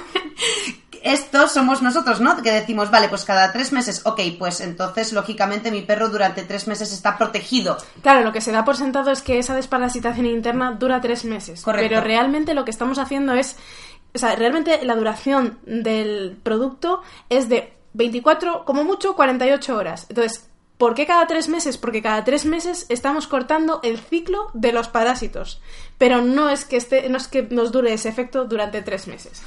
[1.03, 2.37] estos somos nosotros, ¿no?
[2.43, 6.67] Que decimos, vale, pues cada tres meses, ok, pues entonces, lógicamente, mi perro durante tres
[6.67, 7.77] meses está protegido.
[8.03, 11.61] Claro, lo que se da por sentado es que esa desparasitación interna dura tres meses.
[11.63, 11.89] Correcto.
[11.89, 13.57] Pero realmente lo que estamos haciendo es.
[14.15, 20.07] O sea, realmente la duración del producto es de 24, como mucho, 48 horas.
[20.09, 20.49] Entonces,
[20.79, 21.79] ¿por qué cada tres meses?
[21.79, 25.61] Porque cada tres meses estamos cortando el ciclo de los parásitos.
[25.99, 29.43] Pero no es que, no es que nos dure ese efecto durante tres meses.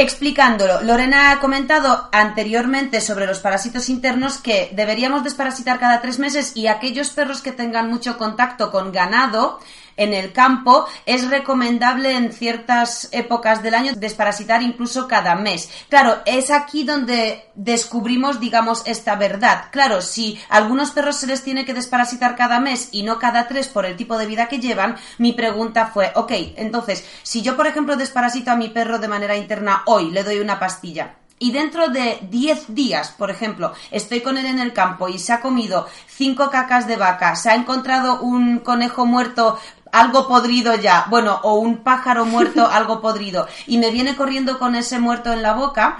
[0.00, 6.52] Explicándolo, Lorena ha comentado anteriormente sobre los parásitos internos que deberíamos desparasitar cada tres meses
[6.54, 9.58] y aquellos perros que tengan mucho contacto con ganado
[9.98, 15.68] en el campo es recomendable en ciertas épocas del año desparasitar incluso cada mes.
[15.90, 19.66] Claro, es aquí donde descubrimos, digamos, esta verdad.
[19.70, 23.48] Claro, si a algunos perros se les tiene que desparasitar cada mes y no cada
[23.48, 27.56] tres por el tipo de vida que llevan, mi pregunta fue, ok, entonces, si yo,
[27.56, 31.52] por ejemplo, desparasito a mi perro de manera interna hoy, le doy una pastilla, y
[31.52, 35.40] dentro de 10 días, por ejemplo, estoy con él en el campo y se ha
[35.40, 39.58] comido cinco cacas de vaca, se ha encontrado un conejo muerto
[39.92, 44.74] algo podrido ya, bueno, o un pájaro muerto algo podrido, y me viene corriendo con
[44.74, 45.98] ese muerto en la boca,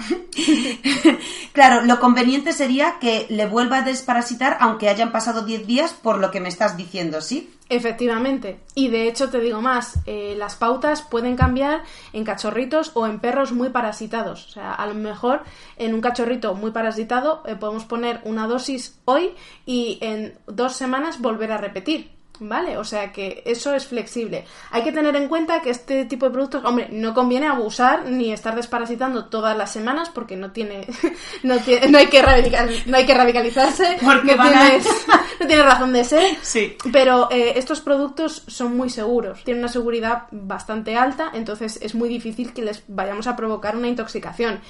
[1.52, 6.18] claro, lo conveniente sería que le vuelva a desparasitar aunque hayan pasado 10 días por
[6.18, 7.50] lo que me estás diciendo, ¿sí?
[7.70, 8.60] Efectivamente.
[8.74, 11.82] Y de hecho te digo más, eh, las pautas pueden cambiar
[12.12, 14.46] en cachorritos o en perros muy parasitados.
[14.46, 15.42] O sea, a lo mejor
[15.76, 19.34] en un cachorrito muy parasitado eh, podemos poner una dosis hoy
[19.66, 22.17] y en dos semanas volver a repetir.
[22.40, 22.76] ¿Vale?
[22.78, 24.44] O sea que eso es flexible.
[24.70, 28.32] Hay que tener en cuenta que este tipo de productos, hombre, no conviene abusar ni
[28.32, 30.86] estar desparasitando todas las semanas porque no tiene,
[31.42, 34.86] no tiene, no hay que radical- no hay que radicalizarse, Porque no, a- tienes-
[35.40, 36.36] no tiene razón de ser.
[36.42, 36.76] Sí.
[36.92, 42.08] Pero eh, estos productos son muy seguros, tienen una seguridad bastante alta, entonces es muy
[42.08, 44.60] difícil que les vayamos a provocar una intoxicación.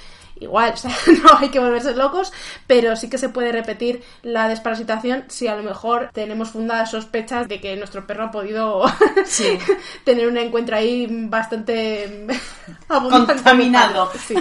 [0.40, 0.90] Igual, o sea,
[1.22, 2.32] no hay que volverse locos,
[2.66, 7.48] pero sí que se puede repetir la desparasitación si a lo mejor tenemos fundadas sospechas
[7.48, 8.84] de que nuestro perro ha podido
[9.26, 9.58] Sí.
[10.04, 12.26] tener un encuentro ahí bastante
[12.88, 14.10] Contaminado.
[14.26, 14.34] Sí.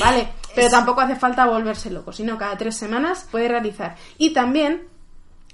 [0.00, 3.96] Vale, pero tampoco hace falta volverse loco, sino cada tres semanas puede realizar.
[4.18, 4.88] Y también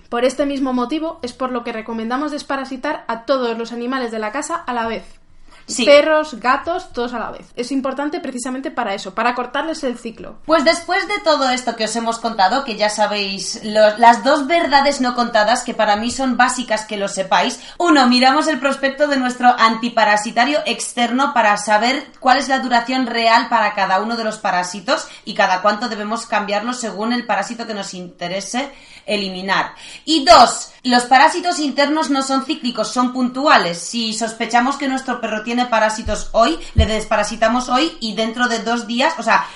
[0.08, 4.18] por este mismo motivo es por lo que recomendamos desparasitar a todos los animales de
[4.18, 5.17] la casa a la vez.
[5.68, 5.84] Sí.
[5.84, 7.46] Perros, gatos, todos a la vez.
[7.54, 10.38] Es importante precisamente para eso, para cortarles el ciclo.
[10.46, 14.46] Pues después de todo esto que os hemos contado, que ya sabéis lo- las dos
[14.46, 17.60] verdades no contadas que para mí son básicas que lo sepáis.
[17.78, 23.48] Uno, miramos el prospecto de nuestro antiparasitario externo para saber cuál es la duración real
[23.48, 27.74] para cada uno de los parásitos y cada cuánto debemos cambiarlo según el parásito que
[27.74, 28.70] nos interese
[29.08, 29.74] eliminar.
[30.04, 33.78] Y dos, los parásitos internos no son cíclicos, son puntuales.
[33.78, 38.86] Si sospechamos que nuestro perro tiene parásitos hoy, le desparasitamos hoy y dentro de dos
[38.86, 39.46] días, o sea,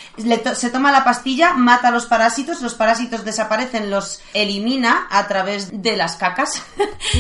[0.55, 5.97] se toma la pastilla, mata los parásitos, los parásitos desaparecen, los elimina a través de
[5.97, 6.63] las cacas.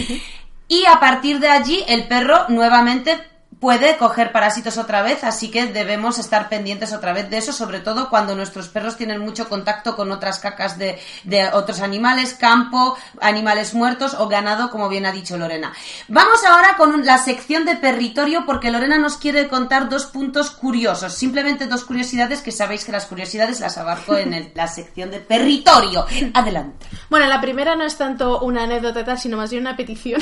[0.68, 3.31] y a partir de allí el perro nuevamente
[3.62, 7.78] puede coger parásitos otra vez, así que debemos estar pendientes otra vez de eso, sobre
[7.78, 12.98] todo cuando nuestros perros tienen mucho contacto con otras cacas de, de otros animales, campo,
[13.20, 15.72] animales muertos o ganado, como bien ha dicho Lorena.
[16.08, 21.14] Vamos ahora con la sección de territorio, porque Lorena nos quiere contar dos puntos curiosos,
[21.14, 25.20] simplemente dos curiosidades que sabéis que las curiosidades las abarco en el- la sección de
[25.20, 26.04] territorio.
[26.34, 26.84] Adelante.
[27.08, 30.20] Bueno, la primera no es tanto una anécdota tal, sino más bien una petición.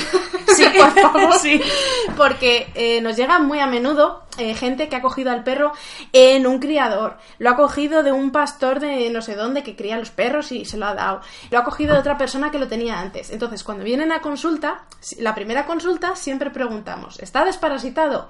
[0.55, 1.33] Sí, por favor.
[1.39, 1.59] sí.
[2.15, 5.73] Porque eh, nos llega muy a menudo eh, gente que ha cogido al perro
[6.13, 9.97] en un criador, lo ha cogido de un pastor de no sé dónde que cría
[9.97, 12.67] los perros y se lo ha dado, lo ha cogido de otra persona que lo
[12.67, 13.31] tenía antes.
[13.31, 14.85] Entonces, cuando vienen a consulta,
[15.17, 18.29] la primera consulta siempre preguntamos, ¿está desparasitado?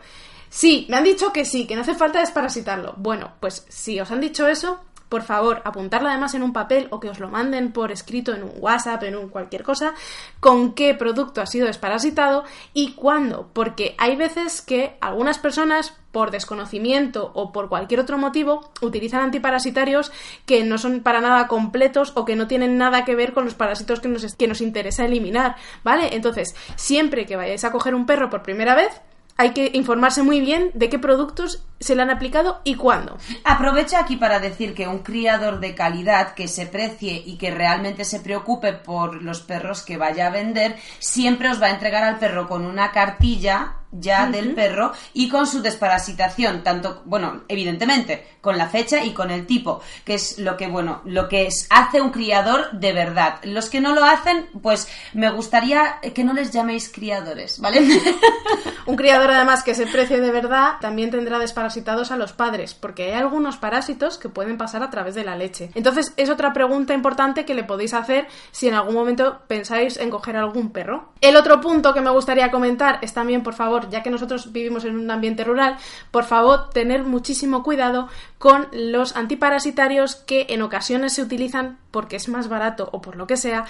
[0.49, 2.93] Sí, me han dicho que sí, que no hace falta desparasitarlo.
[2.97, 4.81] Bueno, pues si os han dicho eso,
[5.11, 8.43] por favor, apuntarlo además en un papel o que os lo manden por escrito en
[8.43, 9.93] un WhatsApp, en un cualquier cosa,
[10.39, 13.49] con qué producto ha sido desparasitado y cuándo.
[13.51, 20.13] Porque hay veces que algunas personas, por desconocimiento o por cualquier otro motivo, utilizan antiparasitarios
[20.45, 23.53] que no son para nada completos o que no tienen nada que ver con los
[23.53, 26.15] parásitos que nos, que nos interesa eliminar, ¿vale?
[26.15, 29.01] Entonces, siempre que vayáis a coger un perro por primera vez,
[29.41, 33.17] hay que informarse muy bien de qué productos se le han aplicado y cuándo.
[33.43, 38.05] Aprovecho aquí para decir que un criador de calidad que se precie y que realmente
[38.05, 42.19] se preocupe por los perros que vaya a vender, siempre os va a entregar al
[42.19, 48.57] perro con una cartilla ya del perro y con su desparasitación, tanto, bueno, evidentemente, con
[48.57, 52.11] la fecha y con el tipo, que es lo que, bueno, lo que hace un
[52.11, 53.39] criador de verdad.
[53.43, 57.81] Los que no lo hacen, pues me gustaría que no les llaméis criadores, ¿vale?
[58.85, 63.03] un criador además que se precie de verdad también tendrá desparasitados a los padres, porque
[63.03, 65.71] hay algunos parásitos que pueden pasar a través de la leche.
[65.75, 70.09] Entonces, es otra pregunta importante que le podéis hacer si en algún momento pensáis en
[70.09, 71.09] coger algún perro.
[71.21, 74.85] El otro punto que me gustaría comentar es también, por favor, ya que nosotros vivimos
[74.85, 75.77] en un ambiente rural,
[76.11, 78.07] por favor, tener muchísimo cuidado
[78.37, 83.27] con los antiparasitarios que en ocasiones se utilizan porque es más barato o por lo
[83.27, 83.65] que sea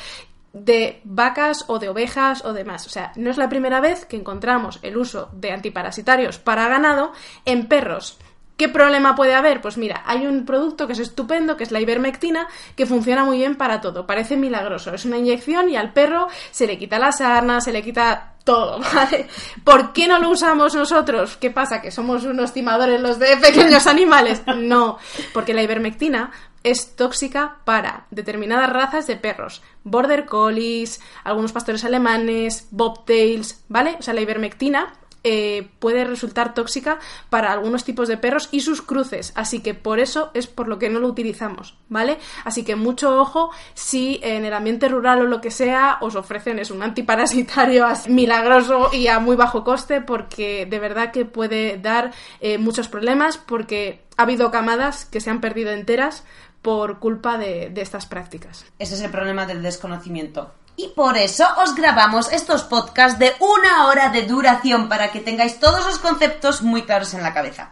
[0.54, 2.86] de vacas o de ovejas o demás.
[2.86, 7.14] O sea, no es la primera vez que encontramos el uso de antiparasitarios para ganado
[7.46, 8.18] en perros.
[8.62, 9.60] ¿Qué problema puede haber?
[9.60, 13.38] Pues mira, hay un producto que es estupendo, que es la ivermectina, que funciona muy
[13.38, 14.06] bien para todo.
[14.06, 14.94] Parece milagroso.
[14.94, 18.80] Es una inyección y al perro se le quita la sarna, se le quita todo,
[18.94, 19.28] ¿vale?
[19.64, 21.38] ¿Por qué no lo usamos nosotros?
[21.38, 21.82] ¿Qué pasa?
[21.82, 24.44] ¿Que somos unos timadores los de pequeños animales?
[24.56, 25.00] No,
[25.34, 26.30] porque la ivermectina
[26.64, 29.64] es tóxica para determinadas razas de perros.
[29.84, 33.96] Border collies, algunos pastores alemanes, bobtails, ¿vale?
[33.98, 34.94] O sea, la ivermectina
[35.24, 37.00] eh, puede resultar tóxica
[37.30, 39.34] para algunos tipos de perros y sus cruces.
[39.36, 42.18] Así que por eso es por lo que no lo utilizamos, ¿vale?
[42.44, 46.58] Así que mucho ojo si en el ambiente rural o lo que sea os ofrecen
[46.58, 52.12] es un antiparasitario milagroso y a muy bajo coste porque de verdad que puede dar
[52.40, 56.24] eh, muchos problemas porque ha habido camadas que se han perdido enteras
[56.62, 58.66] por culpa de estas prácticas.
[58.78, 60.52] Ese es el problema del desconocimiento.
[60.82, 65.60] Y por eso os grabamos estos podcasts de una hora de duración para que tengáis
[65.60, 67.70] todos los conceptos muy claros en la cabeza.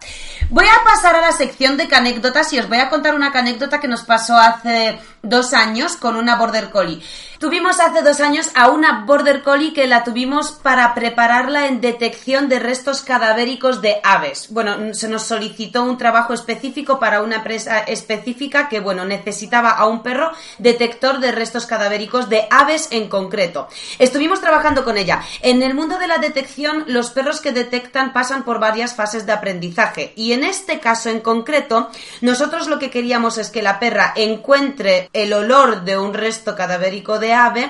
[0.52, 3.80] Voy a pasar a la sección de anécdotas y os voy a contar una anécdota
[3.80, 7.02] que nos pasó hace dos años con una Border Collie.
[7.40, 12.50] Tuvimos hace dos años a una Border Collie que la tuvimos para prepararla en detección
[12.50, 14.48] de restos cadavéricos de aves.
[14.50, 19.86] Bueno, se nos solicitó un trabajo específico para una empresa específica que, bueno, necesitaba a
[19.86, 23.70] un perro detector de restos cadavéricos de aves en concreto.
[24.00, 25.22] Estuvimos trabajando con ella.
[25.42, 29.32] En el mundo de la detección, los perros que detectan pasan por varias fases de
[29.32, 30.12] aprendizaje.
[30.18, 35.10] Y en este caso en concreto, nosotros lo que queríamos es que la perra encuentre
[35.14, 37.70] el olor de un resto cadavérico de ave,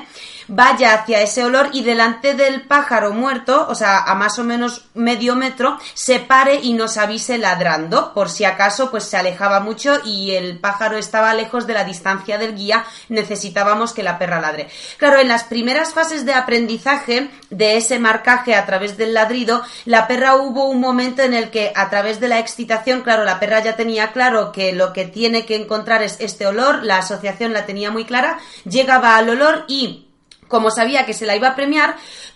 [0.49, 4.85] vaya hacia ese olor y delante del pájaro muerto, o sea, a más o menos
[4.93, 9.99] medio metro, se pare y nos avise ladrando, por si acaso pues se alejaba mucho
[10.03, 14.67] y el pájaro estaba lejos de la distancia del guía, necesitábamos que la perra ladre.
[14.97, 20.07] Claro, en las primeras fases de aprendizaje de ese marcaje a través del ladrido, la
[20.07, 23.63] perra hubo un momento en el que a través de la excitación, claro, la perra
[23.63, 27.65] ya tenía claro que lo que tiene que encontrar es este olor, la asociación la
[27.65, 30.08] tenía muy clara, llegaba al olor y
[30.49, 31.95] como sabía que se la iba a premiar,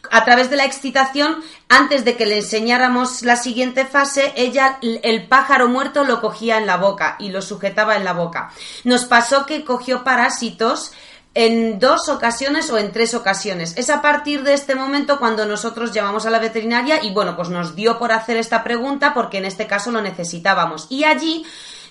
[0.10, 5.28] a través de la excitación, antes de que le enseñáramos la siguiente fase, ella el
[5.28, 8.52] pájaro muerto lo cogía en la boca y lo sujetaba en la boca.
[8.86, 10.94] Nos pasó que cogió parásitos
[11.36, 13.74] en dos ocasiones o en tres ocasiones.
[13.76, 17.50] Es a partir de este momento cuando nosotros llamamos a la veterinaria y bueno, pues
[17.50, 20.86] nos dio por hacer esta pregunta porque en este caso lo necesitábamos.
[20.90, 21.44] Y allí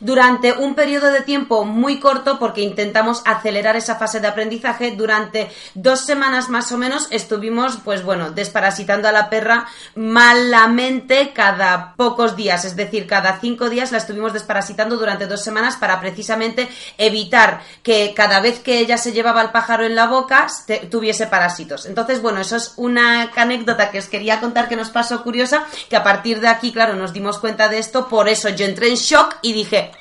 [0.02, 4.90] durante un periodo de tiempo muy corto porque intentamos acelerar esa fase de aprendizaje.
[4.90, 11.94] Durante dos semanas más o menos estuvimos, pues bueno, desparasitando a la perra malamente cada
[11.96, 16.68] pocos días, es decir, cada cinco días la estuvimos desparasitando durante dos semanas para precisamente
[16.98, 20.48] evitar que cada vez que ella se llevaba el pájaro en la boca
[20.90, 21.86] tuviese parásitos.
[21.86, 25.96] Entonces, bueno, eso es una anécdota que os quería contar que nos pasó curiosa, que
[25.96, 28.96] a partir de aquí, claro, nos dimos cuenta de esto, por eso yo entré en
[28.96, 29.91] shock y dije,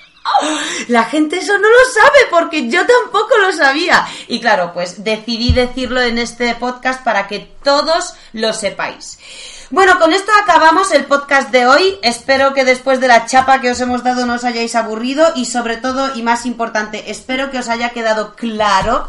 [0.87, 4.07] La gente eso no lo sabe porque yo tampoco lo sabía.
[4.27, 9.19] Y claro, pues decidí decirlo en este podcast para que todos lo sepáis.
[9.69, 11.97] Bueno, con esto acabamos el podcast de hoy.
[12.01, 15.45] Espero que después de la chapa que os hemos dado no os hayáis aburrido y
[15.45, 19.07] sobre todo y más importante, espero que os haya quedado claro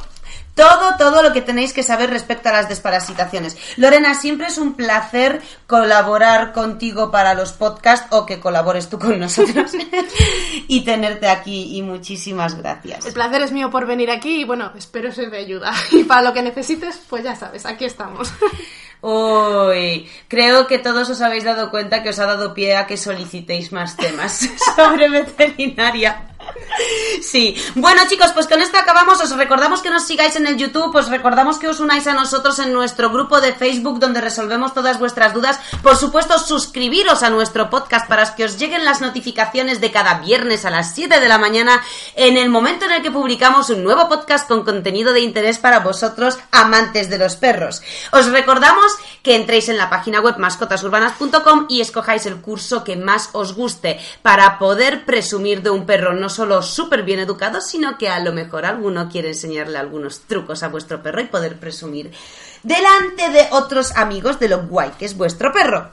[0.55, 3.57] todo, todo lo que tenéis que saber respecto a las desparasitaciones.
[3.77, 9.19] Lorena, siempre es un placer colaborar contigo para los podcasts o que colabores tú con
[9.19, 9.73] nosotros
[10.69, 13.07] y tenerte aquí y muchísimas gracias.
[13.07, 15.73] El placer es mío por venir aquí y bueno, espero ser de ayuda.
[15.93, 18.33] Y para lo que necesites, pues ya sabes, aquí estamos.
[19.03, 22.97] Uy, creo que todos os habéis dado cuenta que os ha dado pie a que
[22.97, 26.32] solicitéis más temas sobre veterinaria.
[27.21, 27.57] Sí.
[27.75, 29.21] Bueno, chicos, pues con esto acabamos.
[29.21, 32.59] Os recordamos que nos sigáis en el YouTube, os recordamos que os unáis a nosotros
[32.59, 35.59] en nuestro grupo de Facebook donde resolvemos todas vuestras dudas.
[35.83, 40.65] Por supuesto, suscribiros a nuestro podcast para que os lleguen las notificaciones de cada viernes
[40.65, 41.83] a las 7 de la mañana
[42.15, 45.81] en el momento en el que publicamos un nuevo podcast con contenido de interés para
[45.81, 47.83] vosotros, amantes de los perros.
[48.13, 48.93] Os recordamos
[49.23, 54.01] que entréis en la página web mascotasurbanas.com y escojáis el curso que más os guste
[54.23, 58.67] para poder presumir de un perro solo súper bien educado, sino que a lo mejor
[58.67, 62.11] alguno quiere enseñarle algunos trucos a vuestro perro y poder presumir
[62.65, 65.91] delante de otros amigos de lo guay que es vuestro perro.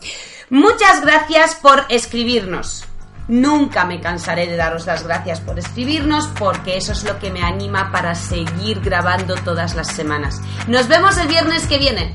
[0.50, 2.86] Muchas gracias por escribirnos.
[3.28, 7.44] Nunca me cansaré de daros las gracias por escribirnos porque eso es lo que me
[7.44, 10.42] anima para seguir grabando todas las semanas.
[10.68, 12.12] Nos vemos el viernes que viene.